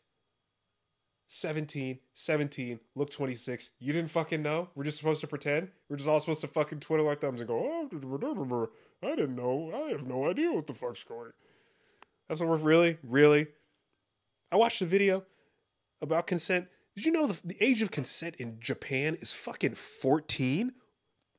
[1.28, 3.70] 17, 17, look 26.
[3.78, 4.70] You didn't fucking know?
[4.74, 5.68] We're just supposed to pretend?
[5.88, 7.88] We're just all supposed to fucking twiddle our thumbs and go, oh,
[9.02, 9.70] I didn't know.
[9.74, 11.32] I have no idea what the fuck's going
[12.28, 13.48] That's what we're really, really.
[14.50, 15.24] I watched the video.
[16.00, 16.68] about consent.
[16.96, 20.72] Did you know the, the age of consent in Japan is fucking 14?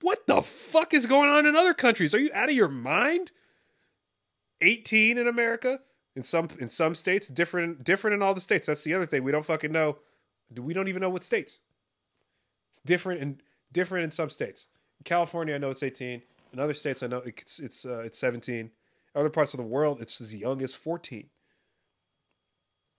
[0.01, 2.13] What the fuck is going on in other countries?
[2.13, 3.31] Are you out of your mind?
[4.61, 5.79] 18 in America?
[6.15, 8.67] In some in some states, different different in all the states.
[8.67, 9.23] That's the other thing.
[9.23, 9.97] We don't fucking know.
[10.55, 11.59] We don't even know what states.
[12.69, 13.41] It's different and
[13.71, 14.67] different in some states.
[14.99, 16.21] In California, I know it's 18.
[16.53, 18.71] In other states, I know it's it's uh, it's 17.
[19.15, 21.27] Other parts of the world, it's as young as 14.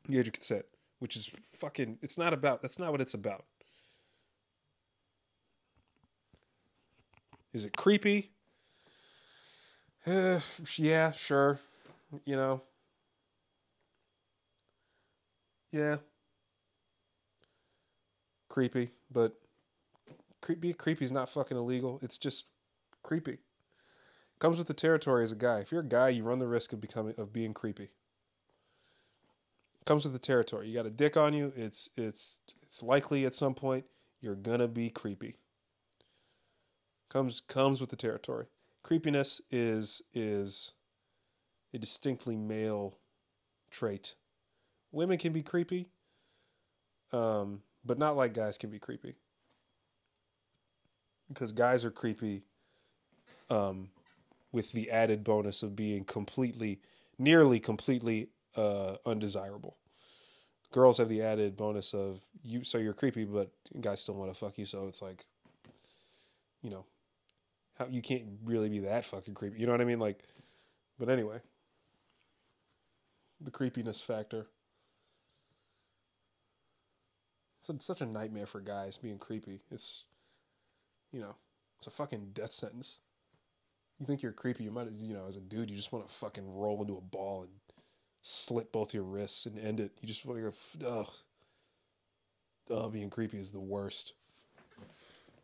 [0.09, 0.65] The age of consent,
[0.99, 1.99] which is fucking.
[2.03, 2.63] It's not about.
[2.63, 3.45] That's not what it's about.
[7.53, 8.31] Is it creepy?
[10.07, 10.41] Uh,
[10.77, 11.59] yeah, sure.
[12.25, 12.63] You know.
[15.73, 15.97] Yeah.
[18.49, 19.41] Creepy, but
[20.41, 22.01] creepy creepy is not fucking illegal.
[22.03, 22.47] It's just
[23.03, 23.39] creepy.
[24.41, 25.61] Comes with the territory as a guy.
[25.61, 27.91] If you're a guy, you run the risk of becoming of being creepy.
[29.85, 30.69] Comes with the territory.
[30.69, 31.53] You got a dick on you.
[31.55, 33.85] It's it's it's likely at some point
[34.21, 35.37] you're gonna be creepy.
[37.09, 38.47] Comes comes with the territory.
[38.83, 40.73] Creepiness is is
[41.73, 42.99] a distinctly male
[43.71, 44.15] trait.
[44.93, 45.89] Women can be creepy,
[47.13, 49.15] um, but not like guys can be creepy.
[51.29, 52.43] Because guys are creepy
[53.51, 53.91] um,
[54.53, 56.81] with the added bonus of being completely,
[57.19, 59.77] nearly completely uh, undesirable.
[60.73, 63.51] Girls have the added bonus of you, so you're creepy, but
[63.81, 64.67] guys still want to fuck you.
[64.67, 65.25] So it's like,
[66.63, 66.85] you know,
[67.79, 69.59] how you can't really be that fucking creepy.
[69.59, 69.99] You know what I mean?
[69.99, 70.23] Like,
[70.99, 71.41] but anyway,
[73.41, 74.47] the creepiness factor.
[77.69, 79.61] It's such a nightmare for guys being creepy.
[79.71, 80.05] It's,
[81.13, 81.35] you know,
[81.79, 82.99] it's a fucking death sentence.
[83.99, 86.15] You think you're creepy, you might, you know, as a dude, you just want to
[86.15, 87.51] fucking roll into a ball and
[88.23, 89.93] slit both your wrists and end it.
[90.01, 91.11] You just want to go, ugh.
[92.71, 94.15] Oh, being creepy is the worst.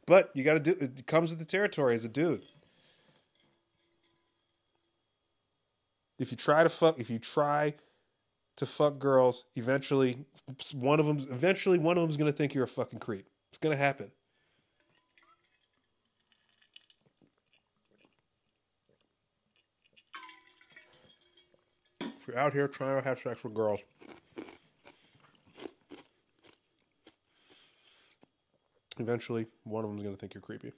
[0.06, 2.42] But you got to do it comes with the territory as a dude.
[6.18, 7.74] If you try to fuck, if you try
[8.56, 10.24] to fuck girls, eventually
[10.74, 13.28] one of them, eventually one of them's gonna think you're a fucking creep.
[13.50, 14.10] It's gonna happen.
[22.00, 23.80] If you're out here trying to have sex with girls,
[28.98, 30.72] eventually one of them's gonna think you're creepy.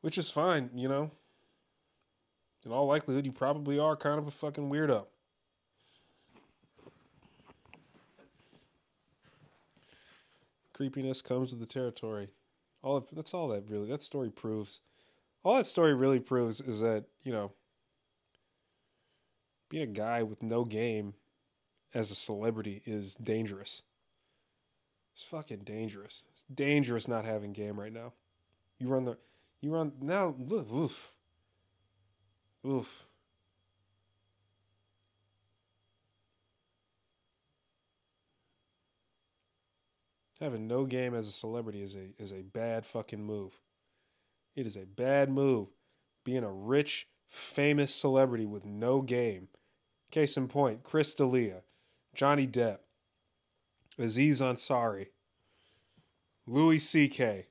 [0.00, 1.10] Which is fine, you know.
[2.64, 5.06] In all likelihood, you probably are kind of a fucking weirdo.
[10.72, 12.28] Creepiness comes with the territory.
[12.82, 14.80] All that's all that really that story proves.
[15.42, 17.52] All that story really proves is that you know
[19.68, 21.14] being a guy with no game
[21.94, 23.82] as a celebrity is dangerous.
[25.12, 26.24] It's fucking dangerous.
[26.32, 28.12] It's dangerous not having game right now.
[28.78, 29.16] You run the,
[29.60, 30.34] you run now.
[30.50, 31.12] Oof,
[32.66, 33.06] oof.
[40.40, 43.52] Having no game as a celebrity is a is a bad fucking move.
[44.54, 45.68] It is a bad move.
[46.24, 49.48] Being a rich, famous celebrity with no game.
[50.10, 51.62] Case in point, Chris D'Elia,
[52.14, 52.78] Johnny Depp,
[53.98, 55.08] Aziz Ansari,
[56.46, 57.46] Louis C.K.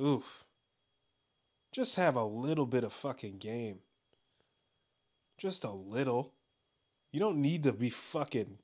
[0.00, 0.45] Oof.
[1.76, 3.80] Just have a little bit of fucking game.
[5.36, 6.32] Just a little.
[7.12, 8.56] You don't need to be fucking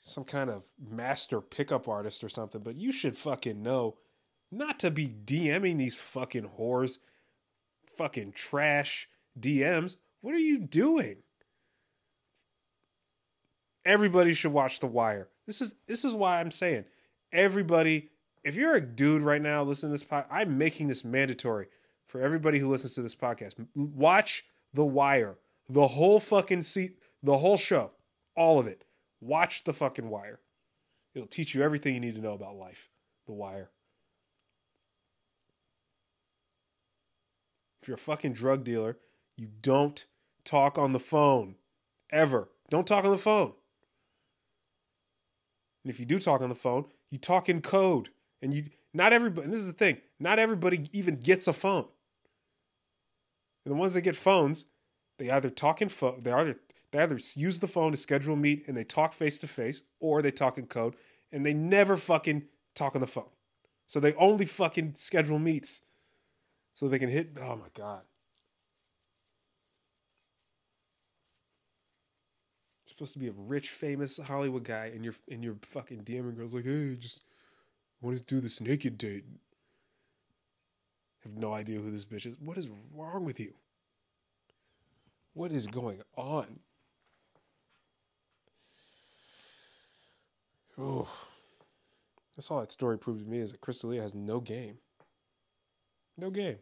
[0.00, 3.98] some kind of master pickup artist or something, but you should fucking know
[4.50, 6.98] not to be DMing these fucking whores,
[7.96, 9.08] fucking trash
[9.38, 9.96] DMs.
[10.22, 11.18] What are you doing?
[13.84, 15.28] Everybody should watch The Wire.
[15.46, 16.84] This is this is why I'm saying
[17.30, 18.10] everybody.
[18.46, 21.66] If you're a dude right now listening to this podcast, I'm making this mandatory
[22.06, 23.54] for everybody who listens to this podcast.
[23.74, 25.36] Watch The Wire,
[25.68, 26.92] the whole fucking seat,
[27.24, 27.90] the whole show,
[28.36, 28.84] all of it.
[29.20, 30.38] Watch The fucking Wire.
[31.12, 32.88] It'll teach you everything you need to know about life.
[33.26, 33.70] The Wire.
[37.82, 38.96] If you're a fucking drug dealer,
[39.36, 40.04] you don't
[40.44, 41.56] talk on the phone.
[42.10, 42.48] Ever.
[42.70, 43.54] Don't talk on the phone.
[45.82, 48.10] And if you do talk on the phone, you talk in code.
[48.42, 51.86] And you not everybody this is the thing, not everybody even gets a phone.
[53.64, 54.66] And the ones that get phones,
[55.18, 56.56] they either talk in phone they either
[56.92, 59.82] they either use the phone to schedule a meet and they talk face to face,
[60.00, 60.94] or they talk in code,
[61.32, 63.28] and they never fucking talk on the phone.
[63.86, 65.82] So they only fucking schedule meets.
[66.74, 68.02] So they can hit oh my god.
[72.96, 76.54] supposed to be a rich, famous Hollywood guy, and you're and you're fucking DMing girls
[76.54, 77.24] like, hey, just
[78.00, 79.24] want to do this naked date.
[81.22, 82.36] Have no idea who this bitch is.
[82.38, 83.54] What is wrong with you?
[85.34, 86.60] What is going on?
[90.78, 91.08] Oh,
[92.36, 94.78] that's all that story proved to me is that Chris D'Elia has no game.
[96.18, 96.58] No game.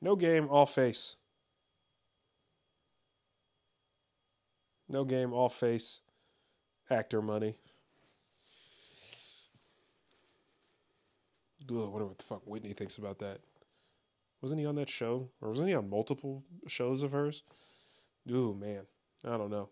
[0.00, 1.16] No game, all face.
[4.88, 6.00] No game, all face.
[6.90, 7.56] Actor money.
[11.70, 13.40] Ugh, I wonder what the fuck Whitney thinks about that.
[14.42, 15.30] Wasn't he on that show?
[15.40, 17.42] Or wasn't he on multiple shows of hers?
[18.30, 18.82] Ooh, man.
[19.24, 19.70] I don't know.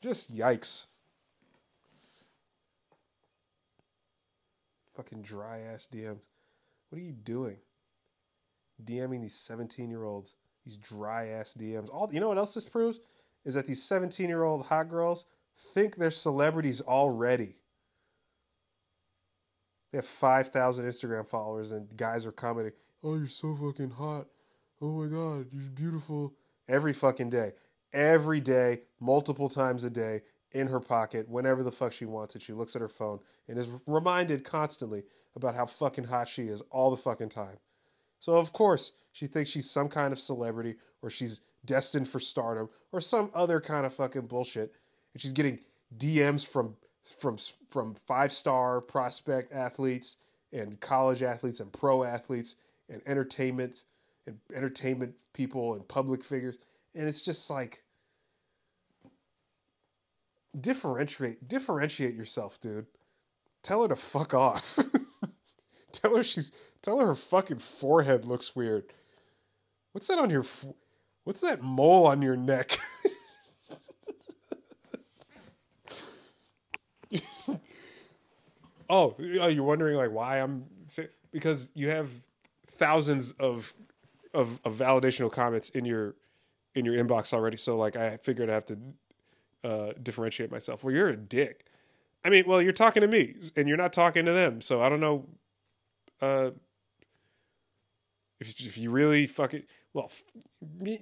[0.00, 0.86] Just yikes.
[4.96, 6.26] Fucking dry ass DMs.
[6.88, 7.56] What are you doing?
[8.84, 10.34] DMing these 17 year olds,
[10.64, 11.88] these dry ass DMs.
[11.92, 13.00] All you know what else this proves?
[13.44, 15.26] Is that these 17 year old hot girls
[15.56, 17.57] think they're celebrities already.
[19.90, 24.26] They have 5,000 Instagram followers, and guys are commenting, Oh, you're so fucking hot.
[24.80, 26.34] Oh my God, you're beautiful.
[26.68, 27.52] Every fucking day.
[27.92, 30.20] Every day, multiple times a day,
[30.52, 32.42] in her pocket, whenever the fuck she wants it.
[32.42, 35.02] She looks at her phone and is reminded constantly
[35.36, 37.58] about how fucking hot she is all the fucking time.
[38.18, 42.68] So, of course, she thinks she's some kind of celebrity or she's destined for stardom
[42.92, 44.72] or some other kind of fucking bullshit.
[45.12, 45.58] And she's getting
[45.96, 47.38] DMs from from
[47.70, 50.18] from five star prospect athletes
[50.52, 52.56] and college athletes and pro athletes
[52.88, 53.84] and entertainment
[54.26, 56.58] and entertainment people and public figures.
[56.94, 57.82] And it's just like
[60.58, 62.86] differentiate differentiate yourself dude.
[63.62, 64.78] Tell her to fuck off.
[65.92, 68.92] Tell her she's tell her her fucking forehead looks weird.
[69.92, 70.44] What's that on your
[71.24, 72.76] what's that mole on your neck
[78.88, 80.64] oh, you're wondering like why I'm
[81.32, 82.10] because you have
[82.66, 83.74] thousands of
[84.34, 86.14] of, of validational comments in your
[86.74, 87.56] in your inbox already.
[87.56, 88.78] So like I figured I have to
[89.64, 90.84] uh, differentiate myself.
[90.84, 91.64] Well, you're a dick.
[92.24, 94.60] I mean, well, you're talking to me and you're not talking to them.
[94.60, 95.26] So I don't know.
[96.20, 96.50] Uh,
[98.40, 100.10] if if you really fucking well,
[100.78, 101.00] me.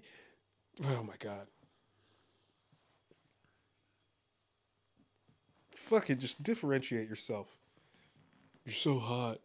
[0.84, 1.46] Oh my god.
[5.74, 7.56] Fucking just differentiate yourself.
[8.66, 9.38] You're so hot.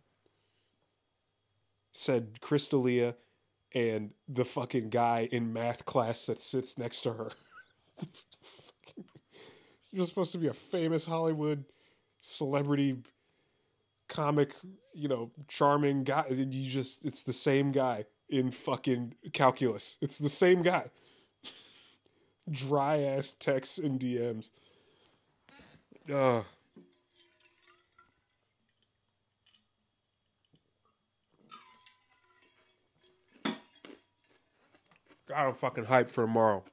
[1.91, 3.15] Said Chris D'Elia
[3.75, 7.31] and the fucking guy in math class that sits next to her.
[9.91, 11.65] You're supposed to be a famous Hollywood
[12.21, 13.03] celebrity
[14.09, 14.55] comic,
[14.93, 16.25] you know, charming guy.
[16.27, 19.97] And you just, it's the same guy in fucking calculus.
[20.01, 20.89] It's the same guy.
[22.49, 24.49] Dry ass texts and DMs.
[26.11, 26.43] Ugh.
[35.31, 36.63] God, I'm fucking hyped for tomorrow.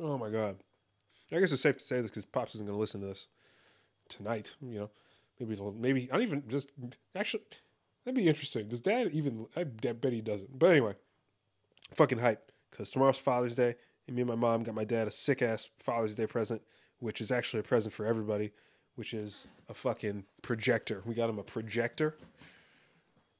[0.00, 0.56] Oh my god.
[1.30, 3.28] I guess it's safe to say this because Pops isn't going to listen to this
[4.08, 4.54] tonight.
[4.62, 4.90] You know,
[5.38, 6.72] maybe maybe I don't even just
[7.14, 7.42] actually
[8.04, 8.68] that'd be interesting.
[8.68, 9.46] Does Dad even?
[9.56, 10.58] I bet he doesn't.
[10.58, 10.94] But anyway,
[11.94, 13.74] fucking hype because tomorrow's Father's Day,
[14.06, 16.62] and me and my mom got my dad a sick ass Father's Day present,
[17.00, 18.52] which is actually a present for everybody,
[18.94, 21.02] which is a fucking projector.
[21.04, 22.16] We got him a projector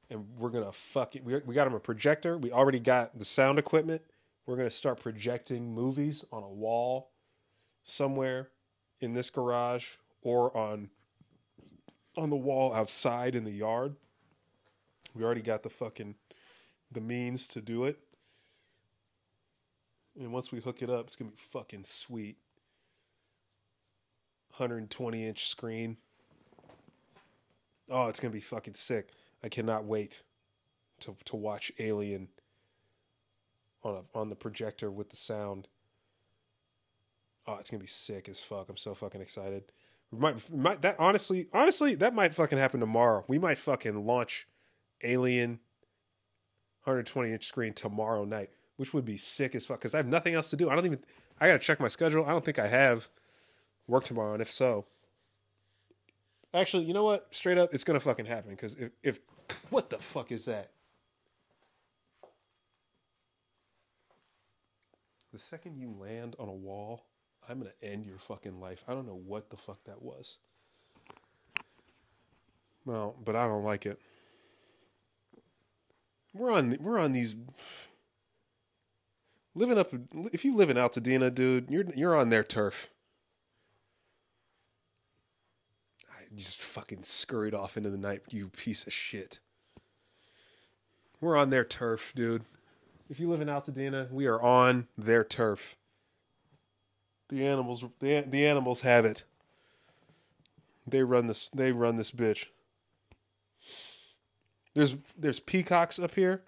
[0.09, 1.23] and we're gonna fuck it.
[1.23, 2.37] We, we got him a projector.
[2.37, 4.01] We already got the sound equipment.
[4.45, 7.11] We're gonna start projecting movies on a wall
[7.83, 8.49] somewhere
[9.01, 10.89] in this garage or on
[12.15, 13.95] on the wall outside in the yard.
[15.13, 16.15] We already got the fucking
[16.91, 17.99] the means to do it.
[20.19, 22.37] And once we hook it up, it's gonna be fucking sweet.
[24.55, 25.97] 120 inch screen.
[27.89, 29.09] Oh, it's gonna be fucking sick.
[29.43, 30.23] I cannot wait
[31.01, 32.29] to to watch Alien
[33.83, 35.67] on a, on the projector with the sound.
[37.45, 38.69] Oh, it's gonna be sick as fuck.
[38.69, 39.71] I'm so fucking excited.
[40.11, 43.23] We might might that honestly honestly that might fucking happen tomorrow.
[43.27, 44.47] We might fucking launch
[45.03, 45.59] Alien
[46.83, 49.79] 120 inch screen tomorrow night, which would be sick as fuck.
[49.79, 50.69] Because I have nothing else to do.
[50.69, 51.03] I don't even.
[51.39, 52.25] I gotta check my schedule.
[52.25, 53.09] I don't think I have
[53.87, 54.85] work tomorrow, and if so,
[56.53, 57.27] Actually, you know what?
[57.31, 58.51] Straight up, it's gonna fucking happen.
[58.51, 59.19] Because if, if
[59.69, 60.71] what the fuck is that?
[65.33, 67.05] The second you land on a wall,
[67.47, 68.83] I'm gonna end your fucking life.
[68.87, 70.39] I don't know what the fuck that was.
[72.85, 73.99] Well, but I don't like it.
[76.33, 77.35] We're on we're on these
[79.55, 79.91] living up
[80.31, 82.89] if you live in Altadena, dude, you're you're on their turf.
[86.09, 89.39] I just fucking scurried off into the night, you piece of shit.
[91.19, 92.43] We're on their turf, dude.
[93.09, 95.77] If you live in Altadena, we are on their turf.
[97.29, 99.23] The animals the the animals have it.
[100.85, 102.45] They run this they run this bitch.
[104.73, 106.43] There's there's peacocks up here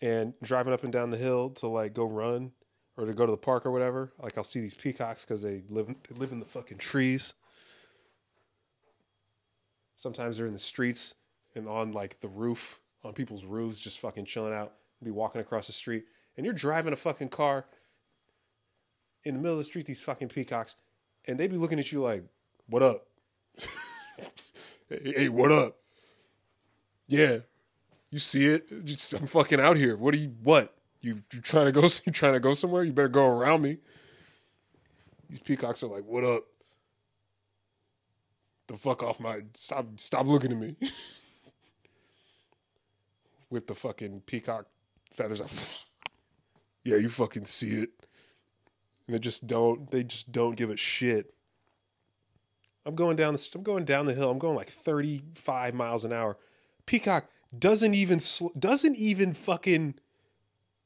[0.00, 2.52] and driving up and down the hill to like go run
[2.96, 4.12] or to go to the park or whatever.
[4.20, 7.34] Like I'll see these peacocks cuz they live they live in the fucking trees.
[9.96, 11.14] Sometimes they're in the streets
[11.54, 14.72] and on like the roof, on people's roofs just fucking chilling out.
[15.02, 16.04] Be walking across the street
[16.36, 17.66] and you're driving a fucking car
[19.24, 20.76] in the middle of the street these fucking peacocks
[21.26, 22.24] and they be looking at you like,
[22.68, 23.06] "What up?"
[24.88, 25.76] hey, hey, what up?
[27.08, 27.38] Yeah,
[28.10, 28.84] you see it?
[28.84, 29.96] Just, I'm fucking out here.
[29.96, 30.34] What are you?
[30.42, 31.22] What you?
[31.32, 31.82] You trying to go?
[32.06, 32.84] You trying to go somewhere?
[32.84, 33.78] You better go around me.
[35.28, 36.44] These peacocks are like, "What up?"
[38.66, 39.86] The fuck off my stop!
[39.98, 40.76] Stop looking at me.
[43.48, 44.66] Whip the fucking peacock
[45.14, 45.86] feathers off.
[46.84, 47.90] yeah, you fucking see it.
[49.06, 49.90] And they just don't.
[49.90, 51.32] They just don't give a shit.
[52.84, 53.48] I'm going down the.
[53.54, 54.30] I'm going down the hill.
[54.30, 56.36] I'm going like 35 miles an hour.
[56.86, 59.94] Peacock doesn't even sl- doesn't even fucking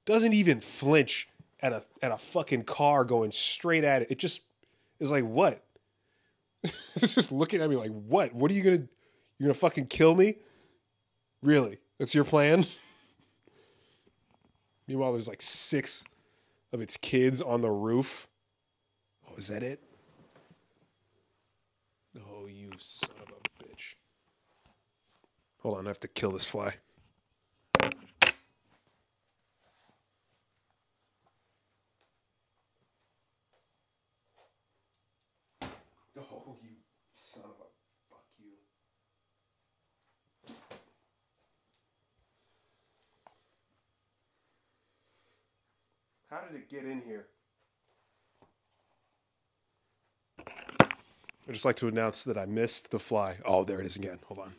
[0.04, 1.28] doesn't even flinch
[1.60, 4.10] at a at a fucking car going straight at it.
[4.10, 4.42] It just
[4.98, 5.64] is like what?
[6.62, 8.34] it's just looking at me like what?
[8.34, 8.86] What are you gonna
[9.38, 10.36] you're gonna fucking kill me?
[11.42, 11.78] Really?
[11.98, 12.66] That's your plan?
[14.86, 16.04] Meanwhile, there's like six
[16.72, 18.26] of its kids on the roof.
[19.28, 19.80] Oh, is that it?
[22.28, 23.94] Oh, you son of a bitch.
[25.62, 26.74] Hold on, I have to kill this fly.
[36.18, 36.70] Oh, you
[37.14, 37.68] son of a
[38.10, 38.52] fuck you.
[46.30, 47.26] How did it get in here?
[50.46, 53.38] I'd just like to announce that I missed the fly.
[53.44, 54.20] Oh, there it is again.
[54.26, 54.54] Hold on.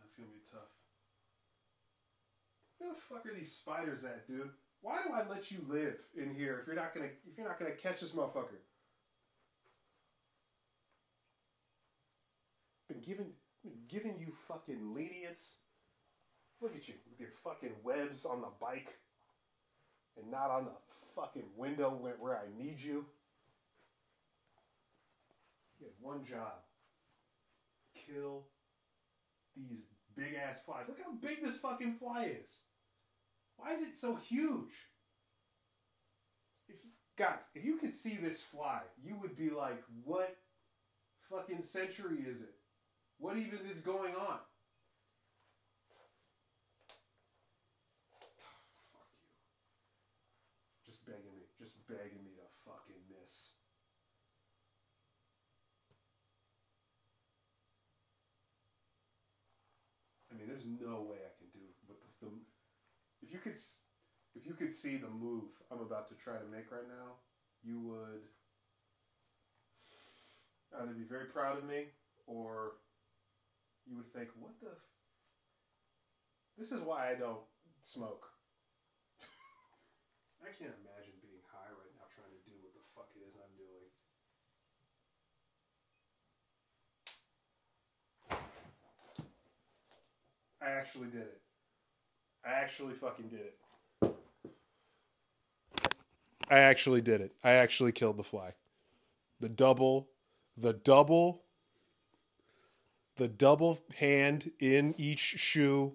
[0.00, 0.60] That's gonna be tough.
[2.78, 4.48] Where the fuck are these spiders at, dude?
[4.80, 7.58] Why do I let you live in here if you're not gonna if you're not
[7.58, 8.56] gonna catch this motherfucker?
[12.90, 13.32] Been giving
[13.88, 15.58] giving you fucking lenience.
[16.60, 18.98] Look at you with your fucking webs on the bike
[20.16, 20.72] and not on the
[21.14, 23.06] fucking window where, where I need you.
[25.78, 26.52] You have one job.
[27.94, 28.42] Kill
[29.56, 29.84] these
[30.16, 30.84] big ass flies.
[30.88, 32.58] Look how big this fucking fly is.
[33.56, 34.74] Why is it so huge?
[36.68, 36.76] If
[37.16, 40.36] guys, if you could see this fly, you would be like, what
[41.30, 42.54] fucking century is it?
[43.20, 44.40] What even is going on?
[48.42, 48.56] Ah,
[48.90, 49.20] fuck you.
[50.86, 53.50] Just begging me, just begging me to fucking miss.
[60.32, 62.32] I mean, there's no way I can do what the, the
[63.20, 63.56] if you could
[64.34, 67.20] if you could see the move I'm about to try to make right now,
[67.62, 68.24] you would
[70.80, 71.84] either be very proud of me
[72.26, 72.72] or
[73.86, 74.70] you would think, "What the?
[74.70, 74.90] F-
[76.58, 77.44] this is why I don't
[77.80, 78.26] smoke."
[80.42, 83.36] I can't imagine being high right now trying to do what the fuck it is
[83.36, 83.88] I'm doing.
[90.62, 91.40] I actually did it.
[92.44, 93.56] I actually fucking did it.
[96.50, 97.32] I actually did it.
[97.44, 98.54] I actually killed the fly.
[99.38, 100.08] The double,
[100.56, 101.44] the double,
[103.20, 105.92] the double hand in each shoe,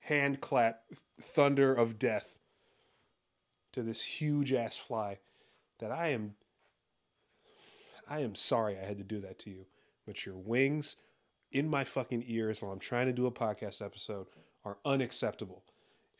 [0.00, 0.82] hand clap,
[1.22, 2.40] thunder of death
[3.70, 5.20] to this huge ass fly
[5.78, 6.34] that I am
[8.10, 9.66] I am sorry I had to do that to you.
[10.08, 10.96] But your wings
[11.52, 14.26] in my fucking ears while I'm trying to do a podcast episode
[14.64, 15.62] are unacceptable.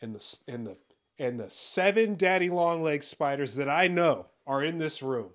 [0.00, 0.76] And the and the
[1.18, 5.30] and the seven daddy long leg spiders that I know are in this room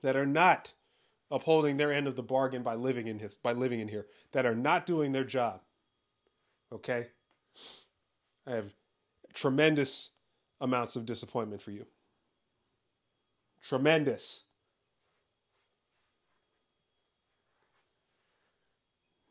[0.00, 0.72] that are not
[1.32, 4.46] upholding their end of the bargain by living in his by living in here that
[4.46, 5.60] are not doing their job.
[6.70, 7.08] Okay?
[8.46, 8.72] I have
[9.32, 10.10] tremendous
[10.60, 11.86] amounts of disappointment for you.
[13.62, 14.44] Tremendous.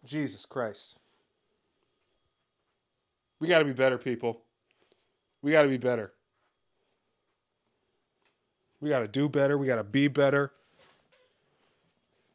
[0.04, 0.98] Jesus Christ.
[3.40, 4.42] We got to be better, people.
[5.42, 6.14] We got to be better.
[8.80, 9.58] We got to do better.
[9.58, 10.54] We got to be better.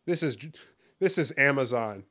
[0.07, 0.39] This is
[0.99, 2.05] this is Amazon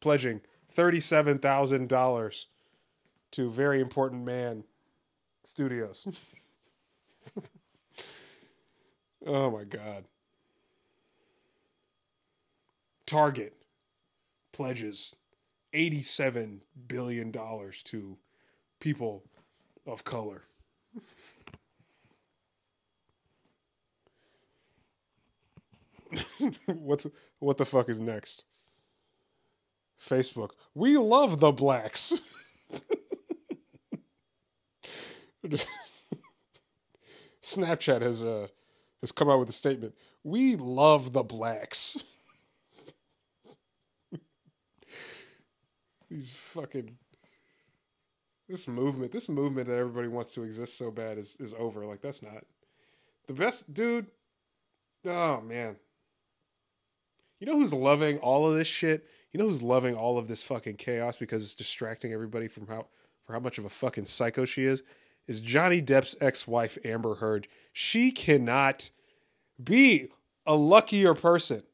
[0.00, 2.46] pledging thirty-seven thousand dollars
[3.32, 4.62] to very important man
[5.44, 6.06] studios.
[9.26, 10.04] oh my god.
[13.06, 13.54] Target
[14.52, 15.14] pledges
[15.74, 18.16] $87 billion to
[18.80, 19.22] people
[19.86, 20.42] of color.
[26.66, 27.06] What's
[27.38, 28.44] what the fuck is next?
[30.00, 30.50] Facebook.
[30.74, 32.20] We love the blacks.
[37.42, 38.48] Snapchat has uh
[39.00, 39.94] has come out with a statement.
[40.24, 42.02] We love the blacks.
[46.10, 46.96] These fucking
[48.48, 51.84] this movement, this movement that everybody wants to exist so bad is is over.
[51.84, 52.44] Like that's not
[53.26, 54.06] the best dude.
[55.04, 55.76] Oh man.
[57.38, 59.06] You know who's loving all of this shit?
[59.32, 62.86] You know who's loving all of this fucking chaos because it's distracting everybody from how
[63.24, 64.82] for how much of a fucking psycho she is?
[65.26, 67.48] Is Johnny Depp's ex-wife Amber Heard.
[67.72, 68.90] She cannot
[69.62, 70.08] be
[70.46, 71.64] a luckier person.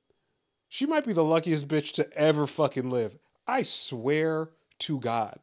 [0.69, 3.19] She might be the luckiest bitch to ever fucking live.
[3.47, 4.51] I swear
[4.81, 5.39] to God.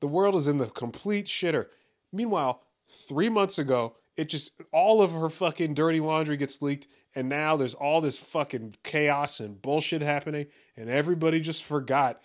[0.00, 1.66] The world is in the complete shitter.
[2.12, 2.62] Meanwhile,
[3.06, 7.56] three months ago, it just all of her fucking dirty laundry gets leaked, and now
[7.56, 10.46] there's all this fucking chaos and bullshit happening,
[10.76, 12.20] and everybody just forgot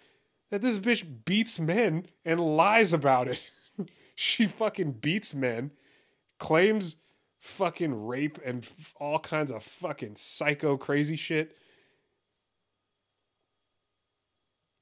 [0.50, 3.52] that this bitch beats men and lies about it.
[4.16, 5.72] she fucking beats men,
[6.40, 6.98] claims
[7.40, 11.56] fucking rape and f- all kinds of fucking psycho crazy shit.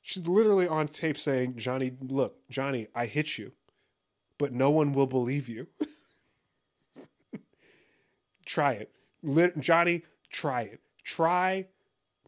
[0.01, 3.53] She's literally on tape saying, Johnny, look, Johnny, I hit you,
[4.38, 5.68] but no one will believe you.
[8.45, 8.91] try it.
[9.26, 10.80] Lit- Johnny, try it.
[11.03, 11.67] Try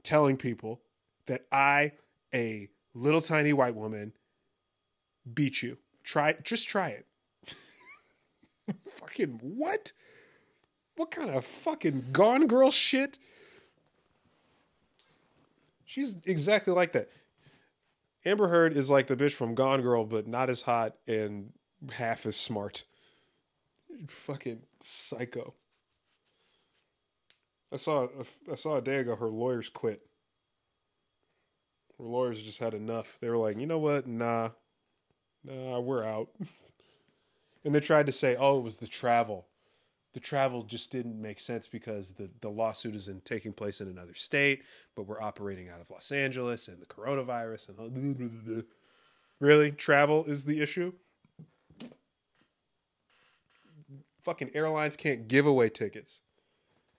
[0.03, 0.81] telling people
[1.25, 1.93] that I,
[2.33, 4.13] a little tiny white woman,
[5.33, 5.77] beat you.
[6.03, 7.05] Try just try it.
[8.89, 9.91] fucking what?
[10.95, 13.19] What kind of fucking gone girl shit?
[15.85, 17.09] She's exactly like that.
[18.25, 21.53] Amber Heard is like the bitch from Gone Girl, but not as hot and
[21.93, 22.83] half as smart.
[24.07, 25.53] Fucking psycho.
[27.71, 28.07] I saw
[28.51, 30.01] I saw a day ago her lawyers quit.
[31.97, 33.17] Her lawyers just had enough.
[33.19, 34.07] They were like, you know what?
[34.07, 34.49] Nah,
[35.43, 36.29] nah, we're out.
[37.65, 39.47] and they tried to say, oh, it was the travel.
[40.13, 43.87] The travel just didn't make sense because the, the lawsuit is in taking place in
[43.87, 44.63] another state,
[44.95, 48.63] but we're operating out of Los Angeles and the coronavirus and all,
[49.39, 50.93] really travel is the issue.
[54.23, 56.21] Fucking airlines can't give away tickets.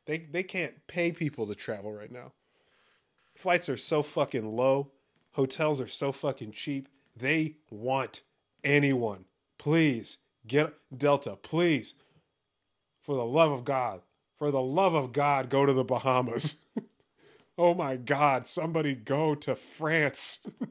[0.09, 2.33] They they can't pay people to travel right now.
[3.35, 4.91] Flights are so fucking low.
[5.33, 6.89] Hotels are so fucking cheap.
[7.15, 8.23] They want
[8.65, 9.27] anyone.
[9.59, 11.37] Please get Delta.
[11.37, 11.95] Please,
[13.03, 14.01] for the love of God,
[14.39, 16.57] for the love of God, go to the Bahamas.
[17.59, 20.49] oh my God, somebody go to France.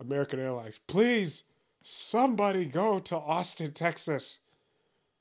[0.00, 1.42] American Airlines, please,
[1.82, 4.38] somebody go to Austin, Texas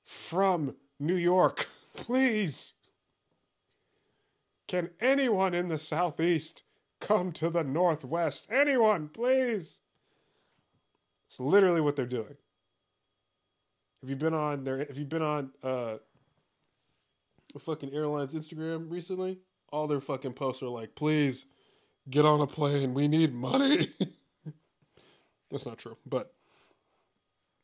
[0.09, 2.73] from New York, please.
[4.67, 6.63] Can anyone in the Southeast
[6.99, 8.47] come to the Northwest?
[8.49, 9.81] Anyone, please.
[11.27, 12.35] It's literally what they're doing.
[14.01, 14.79] Have you been on there?
[14.79, 15.97] Have you been on uh,
[17.53, 19.37] the fucking airline's Instagram recently?
[19.71, 21.45] All their fucking posts are like, please
[22.09, 22.95] get on a plane.
[22.95, 23.85] We need money.
[25.51, 25.97] That's not true.
[26.03, 26.33] But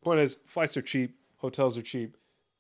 [0.04, 2.18] point is, flights are cheap, hotels are cheap.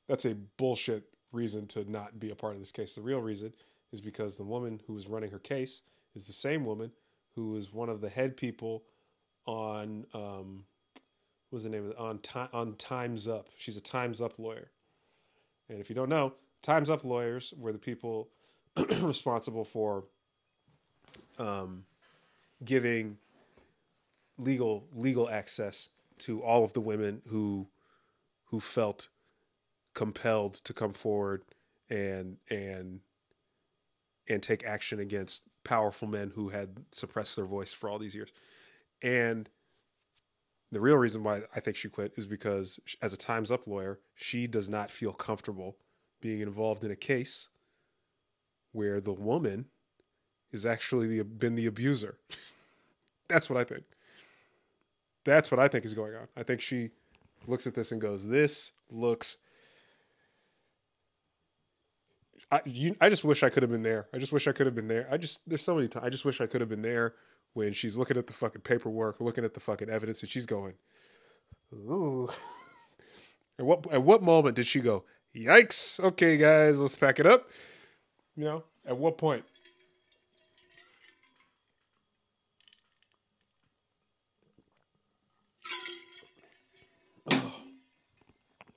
[0.07, 2.95] That's a bullshit reason to not be a part of this case.
[2.95, 3.53] The real reason
[3.91, 5.83] is because the woman who was running her case
[6.15, 6.91] is the same woman
[7.35, 8.83] who was one of the head people
[9.45, 10.63] on um,
[11.49, 13.49] what was the name of it on time on Times Up.
[13.55, 14.71] She's a Times Up lawyer,
[15.69, 18.29] and if you don't know, Times Up lawyers were the people
[19.01, 20.05] responsible for
[21.37, 21.83] um,
[22.63, 23.17] giving
[24.37, 27.67] legal legal access to all of the women who
[28.45, 29.09] who felt
[29.95, 31.43] compelled to come forward
[31.89, 32.99] and and
[34.29, 38.31] and take action against powerful men who had suppressed their voice for all these years.
[39.01, 39.49] And
[40.71, 43.99] the real reason why I think she quit is because as a Times Up lawyer,
[44.15, 45.77] she does not feel comfortable
[46.21, 47.49] being involved in a case
[48.71, 49.65] where the woman
[50.51, 52.17] is actually the, been the abuser.
[53.27, 53.83] That's what I think.
[55.23, 56.27] That's what I think is going on.
[56.37, 56.91] I think she
[57.47, 59.37] looks at this and goes, "This looks."
[62.51, 64.07] I you, I just wish I could have been there.
[64.13, 65.07] I just wish I could have been there.
[65.11, 66.05] I just there's so many times.
[66.05, 67.15] I just wish I could have been there
[67.53, 70.73] when she's looking at the fucking paperwork, looking at the fucking evidence, and she's going,
[71.73, 72.29] "Ooh."
[73.57, 76.01] At what at what moment did she go, "Yikes!
[76.03, 77.49] Okay, guys, let's pack it up"?
[78.35, 79.45] You know, at what point?
[87.29, 87.41] God,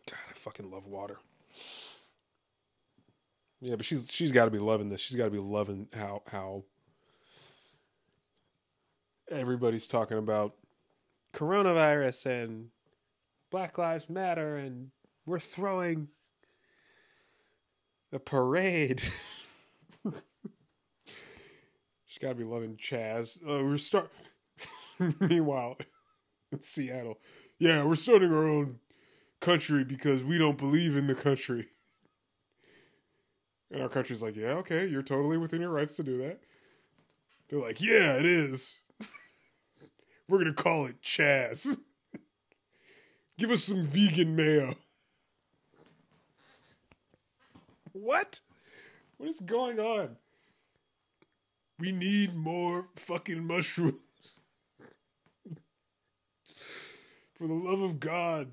[0.07, 1.19] I fucking love water.
[3.61, 5.01] Yeah, but she's she's got to be loving this.
[5.01, 6.65] She's got to be loving how how
[9.31, 10.55] everybody's talking about
[11.35, 12.69] coronavirus and
[13.51, 14.91] Black Lives Matter and
[15.27, 16.09] we're throwing
[18.13, 19.03] a parade.
[22.07, 23.39] she's got to be loving Chaz.
[23.43, 24.11] Uh, we're start.
[25.21, 25.77] Meanwhile,
[26.51, 27.19] in Seattle,
[27.59, 28.79] yeah, we're starting our own
[29.41, 31.67] country because we don't believe in the country.
[33.71, 36.41] And our country's like, yeah, okay, you're totally within your rights to do that.
[37.49, 38.79] They're like, yeah, it is.
[40.29, 41.79] We're going to call it Chaz.
[43.39, 44.75] Give us some vegan mayo.
[47.93, 48.41] What?
[49.17, 50.17] What is going on?
[51.79, 53.95] We need more fucking mushrooms.
[57.35, 58.53] For the love of God.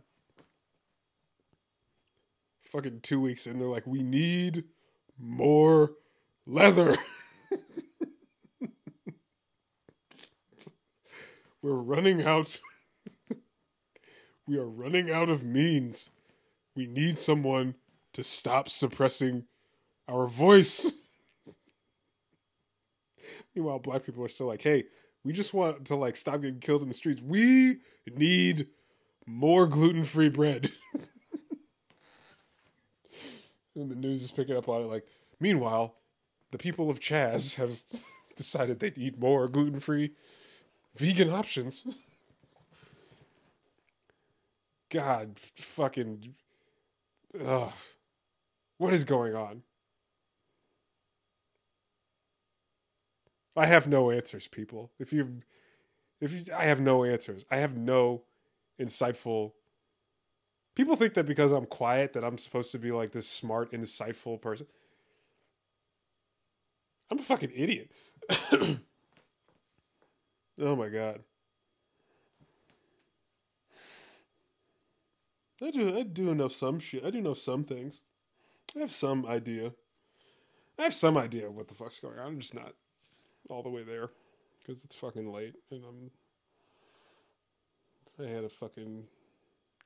[2.62, 4.66] Fucking two weeks in, they're like, we need
[5.20, 5.94] more
[6.46, 6.96] leather.
[11.62, 12.60] We're running out.
[14.48, 16.12] we are running out of means.
[16.76, 17.76] We need someone
[18.14, 19.46] to stop suppressing
[20.08, 20.94] our voice.
[23.56, 24.84] Meanwhile, black people are still like, hey,
[25.24, 27.22] we just want to like stop getting killed in the streets.
[27.22, 27.78] We
[28.16, 28.68] need
[29.26, 30.70] more gluten-free bread.
[33.76, 35.06] And the news is picking up on it like,
[35.40, 35.96] meanwhile,
[36.52, 37.82] the people of Chaz have
[38.36, 40.12] decided they'd eat more gluten-free
[40.96, 41.86] vegan options.
[44.90, 46.36] God, fucking,
[47.46, 47.74] ugh.
[48.78, 49.64] What is going on?
[53.58, 54.92] I have no answers, people.
[55.00, 55.42] If you,
[56.20, 57.46] if you, I have no answers.
[57.50, 58.24] I have no
[58.80, 59.54] insightful.
[60.76, 64.42] People think that because I'm quiet that I'm supposed to be like this smart, insightful
[64.42, 64.68] person.
[67.10, 67.92] I'm a fucking idiot.
[70.60, 71.22] oh my god.
[75.64, 77.06] I do I do know some shit.
[77.06, 78.02] I do know some things.
[78.76, 79.72] I have some idea.
[80.78, 82.28] I have some idea of what the fuck's going on.
[82.28, 82.74] I'm just not
[83.50, 84.10] all the way there
[84.60, 86.12] because it's fucking late and I'm.
[88.20, 89.06] I had a fucking.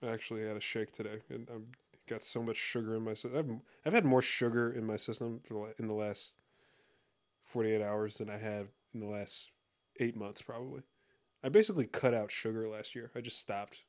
[0.03, 1.65] I actually had a shake today and I've
[2.07, 3.37] got so much sugar in my system.
[3.37, 6.35] I've, I've had more sugar in my system for in the last
[7.45, 9.51] 48 hours than I have in the last
[9.99, 10.81] eight months, probably.
[11.43, 13.11] I basically cut out sugar last year.
[13.15, 13.85] I just stopped.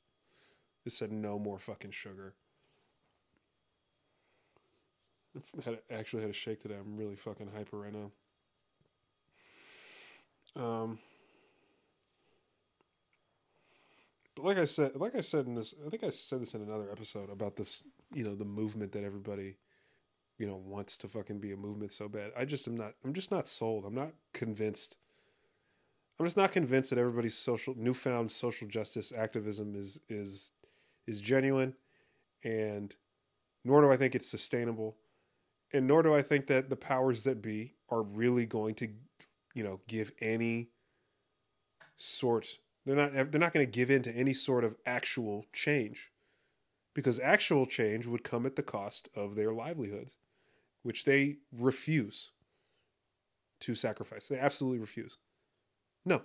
[0.84, 2.34] Just said no more fucking sugar.
[5.36, 6.76] I had actually had a shake today.
[6.80, 8.10] I'm really fucking hyper right now.
[10.56, 10.98] Um,
[14.29, 16.62] but like I said, like I said in this, I think I said this in
[16.62, 17.82] another episode about this.
[18.12, 19.56] You know, the movement that everybody,
[20.38, 22.32] you know, wants to fucking be a movement so bad.
[22.36, 22.92] I just am not.
[23.04, 23.84] I'm just not sold.
[23.84, 24.98] I'm not convinced.
[26.18, 30.50] I'm just not convinced that everybody's social newfound social justice activism is is
[31.06, 31.74] is genuine,
[32.44, 32.94] and
[33.64, 34.96] nor do I think it's sustainable,
[35.72, 38.88] and nor do I think that the powers that be are really going to
[39.54, 40.70] you know give any
[41.96, 46.10] sort they're not they're not going to give in to any sort of actual change
[46.94, 50.18] because actual change would come at the cost of their livelihoods
[50.82, 52.30] which they refuse
[53.60, 54.28] to sacrifice.
[54.28, 55.18] They absolutely refuse.
[56.04, 56.22] No.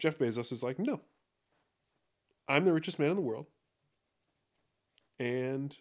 [0.00, 1.00] Jeff Bezos is like no.
[2.48, 3.46] I'm the richest man in the world.
[5.18, 5.76] And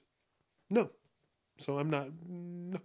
[0.69, 0.89] no.
[1.57, 2.79] So I'm not no.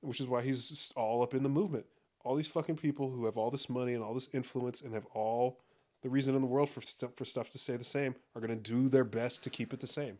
[0.00, 1.86] Which is why he's all up in the movement.
[2.24, 5.06] All these fucking people who have all this money and all this influence and have
[5.14, 5.60] all
[6.02, 8.50] the reason in the world for st- for stuff to stay the same are going
[8.50, 10.18] to do their best to keep it the same.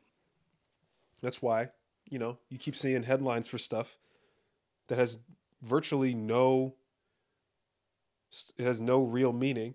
[1.23, 1.71] That's why,
[2.09, 3.99] you know, you keep seeing headlines for stuff
[4.89, 5.19] that has
[5.63, 6.75] virtually no
[8.59, 9.75] it has no real meaning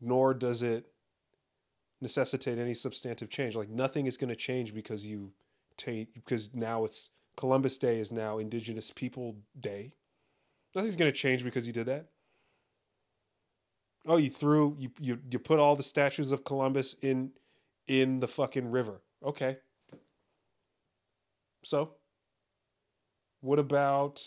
[0.00, 0.86] nor does it
[2.00, 3.54] necessitate any substantive change.
[3.54, 5.32] Like nothing is going to change because you
[5.76, 9.92] taint because now it's Columbus Day is now Indigenous People Day.
[10.74, 12.06] Nothing's to change because you did that.
[14.06, 17.32] Oh, you threw you you you put all the statues of Columbus in
[17.86, 19.02] in the fucking river.
[19.24, 19.58] Okay.
[21.62, 21.96] So,
[23.40, 24.22] what about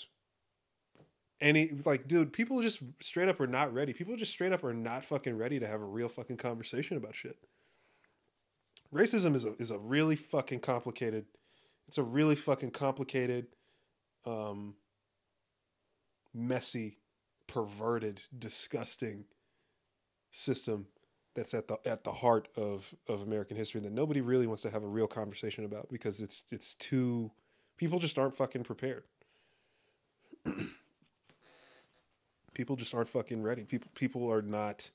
[1.42, 3.94] any like dude, people just straight up are not ready.
[3.94, 7.16] People just straight up are not fucking ready to have a real fucking conversation about
[7.16, 7.38] shit.
[8.94, 11.26] Racism is a is a really fucking complicated
[11.88, 13.48] it's a really fucking complicated
[14.26, 14.76] um
[16.34, 16.98] messy,
[17.48, 19.26] perverted, disgusting
[20.32, 20.88] system
[21.36, 24.70] that's at the at the heart of of American history that nobody really wants to
[24.70, 27.32] have a real conversation about because it's it's too
[27.78, 29.04] people just aren't fucking prepared.
[32.54, 33.64] people just aren't fucking ready.
[33.64, 34.92] People people are not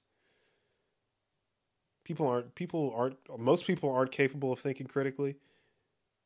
[2.05, 5.36] people aren't people aren't most people aren't capable of thinking critically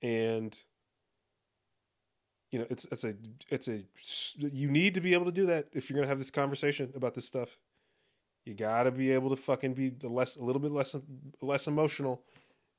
[0.02, 0.62] and
[2.53, 3.14] you know it's it's a
[3.48, 3.80] it's a
[4.36, 7.14] you need to be able to do that if you're to have this conversation about
[7.14, 7.59] this stuff.
[8.44, 10.94] You got to be able to fucking be the less a little bit less
[11.40, 12.22] less emotional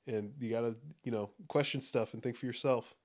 [0.05, 2.95] and you got to you know question stuff and think for yourself.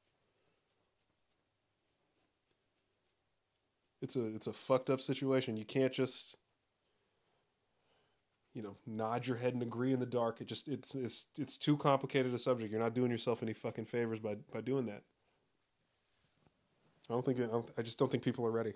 [4.03, 5.57] It's a it's a fucked up situation.
[5.57, 6.37] You can't just
[8.53, 10.43] you know nod your head and agree in the dark.
[10.43, 12.73] It just it's it's it's too complicated a subject.
[12.73, 15.05] You're not doing yourself any fucking favors by by doing that
[17.09, 18.75] i don't think I, don't, I just don't think people are ready.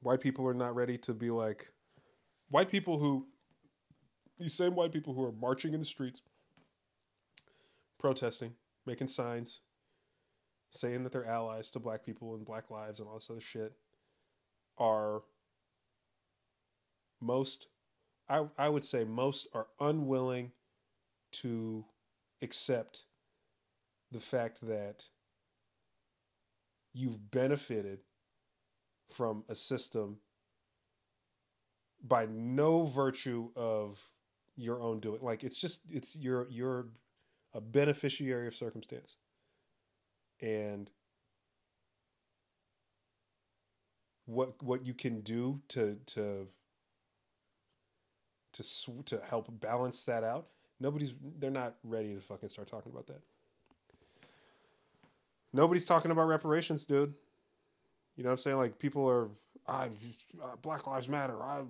[0.00, 1.72] White people are not ready to be like
[2.50, 3.26] white people who
[4.38, 6.20] these same white people who are marching in the streets
[7.98, 8.52] protesting
[8.86, 9.60] making signs
[10.70, 13.72] saying that they're allies to black people and black lives and all this other shit
[14.76, 15.22] are
[17.20, 17.68] most
[18.28, 20.52] I, I would say most are unwilling
[21.32, 21.84] to
[22.42, 23.04] accept
[24.10, 25.08] the fact that
[26.94, 28.00] you've benefited
[29.10, 30.18] from a system
[32.02, 34.00] by no virtue of
[34.56, 36.86] your own doing like it's just it's you're you're
[37.52, 39.16] a beneficiary of circumstance.
[40.40, 40.90] And
[44.26, 46.48] what what you can do to to
[48.52, 48.64] to
[49.04, 50.48] to help balance that out
[50.80, 53.20] nobody's they're not ready to fucking start talking about that
[55.54, 57.14] nobody's talking about reparations dude
[58.16, 58.56] you know what I'm saying?
[58.56, 59.28] Like people are,
[59.66, 59.88] ah,
[60.42, 61.62] uh, Black Lives Matter, ah,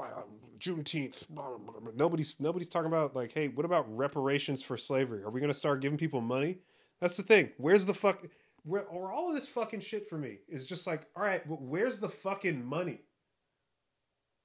[0.00, 0.22] I, uh,
[0.58, 1.28] Juneteenth.
[1.28, 1.90] Blah, blah, blah.
[1.94, 5.22] Nobody's nobody's talking about like, hey, what about reparations for slavery?
[5.22, 6.58] Are we gonna start giving people money?
[7.00, 7.50] That's the thing.
[7.58, 8.24] Where's the fuck?
[8.64, 11.60] Where or all of this fucking shit for me is just like, all right, but
[11.60, 13.00] where's the fucking money?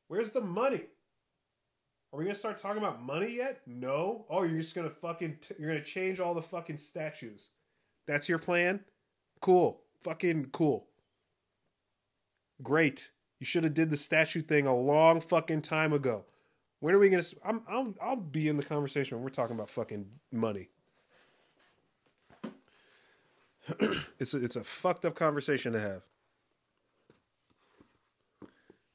[0.10, 0.84] Where's the money?
[2.12, 3.62] Are we gonna start talking about money yet?
[3.66, 4.26] No.
[4.30, 7.52] Oh, you're just gonna fucking t- you're gonna change all the fucking statues.
[8.08, 8.82] That's your plan?
[9.40, 9.82] Cool.
[10.04, 10.88] Fucking cool.
[12.62, 13.12] Great.
[13.40, 16.26] You should have did the statue thing a long fucking time ago.
[16.80, 17.24] When are we gonna?
[17.46, 20.70] I'm, I'll, I'll be in the conversation when we're talking about fucking money.
[24.20, 26.02] it's a, it's a fucked up conversation to have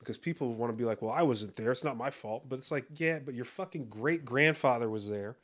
[0.07, 1.73] because people want to be like, well, I wasn't there.
[1.73, 2.49] It's not my fault.
[2.49, 5.37] But it's like, yeah, but your fucking great grandfather was there.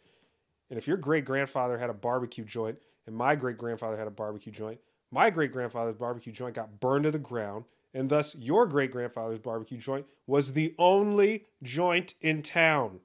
[0.70, 4.12] And if your great grandfather had a barbecue joint and my great grandfather had a
[4.12, 4.80] barbecue joint,
[5.10, 9.38] my great grandfather's barbecue joint got burned to the ground and thus your great grandfather's
[9.38, 13.00] barbecue joint was the only joint in town.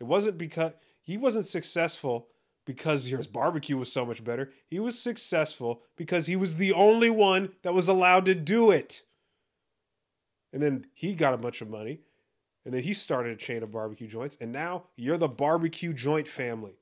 [0.00, 0.72] It wasn't because
[1.02, 2.28] he wasn't successful
[2.66, 4.50] because his barbecue was so much better.
[4.66, 9.02] He was successful because he was the only one that was allowed to do it.
[10.52, 12.00] And then he got a bunch of money.
[12.64, 14.38] And then he started a chain of barbecue joints.
[14.40, 16.78] And now you're the barbecue joint family.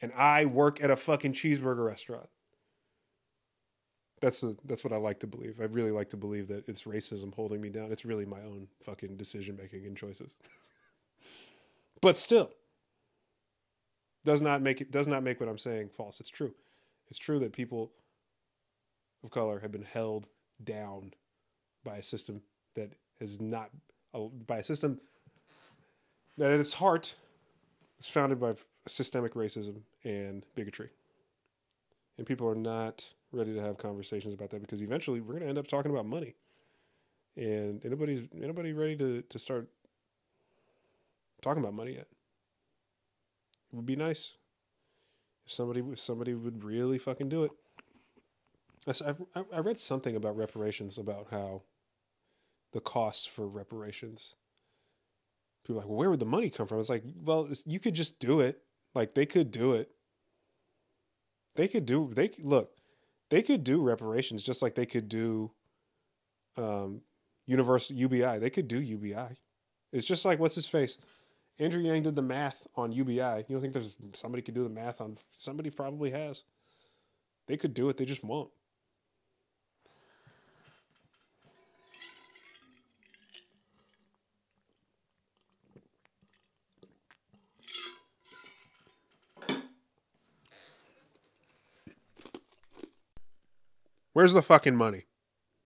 [0.00, 2.28] And I work at a fucking cheeseburger restaurant.
[4.20, 5.60] That's the that's what I like to believe.
[5.60, 7.92] I really like to believe that it's racism holding me down.
[7.92, 10.36] It's really my own fucking decision making and choices.
[12.00, 12.50] but still,
[14.24, 16.20] does not make it does not make what I'm saying false.
[16.20, 16.54] It's true.
[17.08, 17.92] It's true that people
[19.22, 20.28] of color have been held
[20.62, 21.12] down
[21.84, 22.42] by a system
[22.74, 23.70] that has not
[24.46, 25.00] by a system
[26.38, 27.14] that at its heart
[27.98, 28.54] is founded by
[28.86, 30.90] systemic racism and bigotry.
[32.18, 35.48] And people are not ready to have conversations about that because eventually we're going to
[35.48, 36.34] end up talking about money.
[37.36, 39.68] And anybody's anybody ready to to start
[41.42, 42.06] talking about money yet?
[43.72, 44.36] It would be nice
[45.44, 47.50] if somebody if somebody would really fucking do it.
[48.86, 49.14] I,
[49.52, 51.62] I read something about reparations about how
[52.72, 54.34] the costs for reparations.
[55.64, 56.78] People are like, well, where would the money come from?
[56.78, 58.60] It's like, well, you could just do it.
[58.94, 59.90] Like they could do it
[61.56, 62.10] They could do.
[62.14, 62.72] They look.
[63.30, 65.52] They could do reparations just like they could do.
[66.56, 67.02] Um,
[67.46, 68.38] universal UBI.
[68.38, 69.36] They could do UBI.
[69.92, 70.98] It's just like what's his face.
[71.58, 73.16] Andrew Yang did the math on UBI.
[73.18, 75.16] You don't think there's somebody could do the math on?
[75.32, 76.44] Somebody probably has.
[77.48, 77.96] They could do it.
[77.96, 78.50] They just won't.
[94.14, 95.08] Where's the fucking money?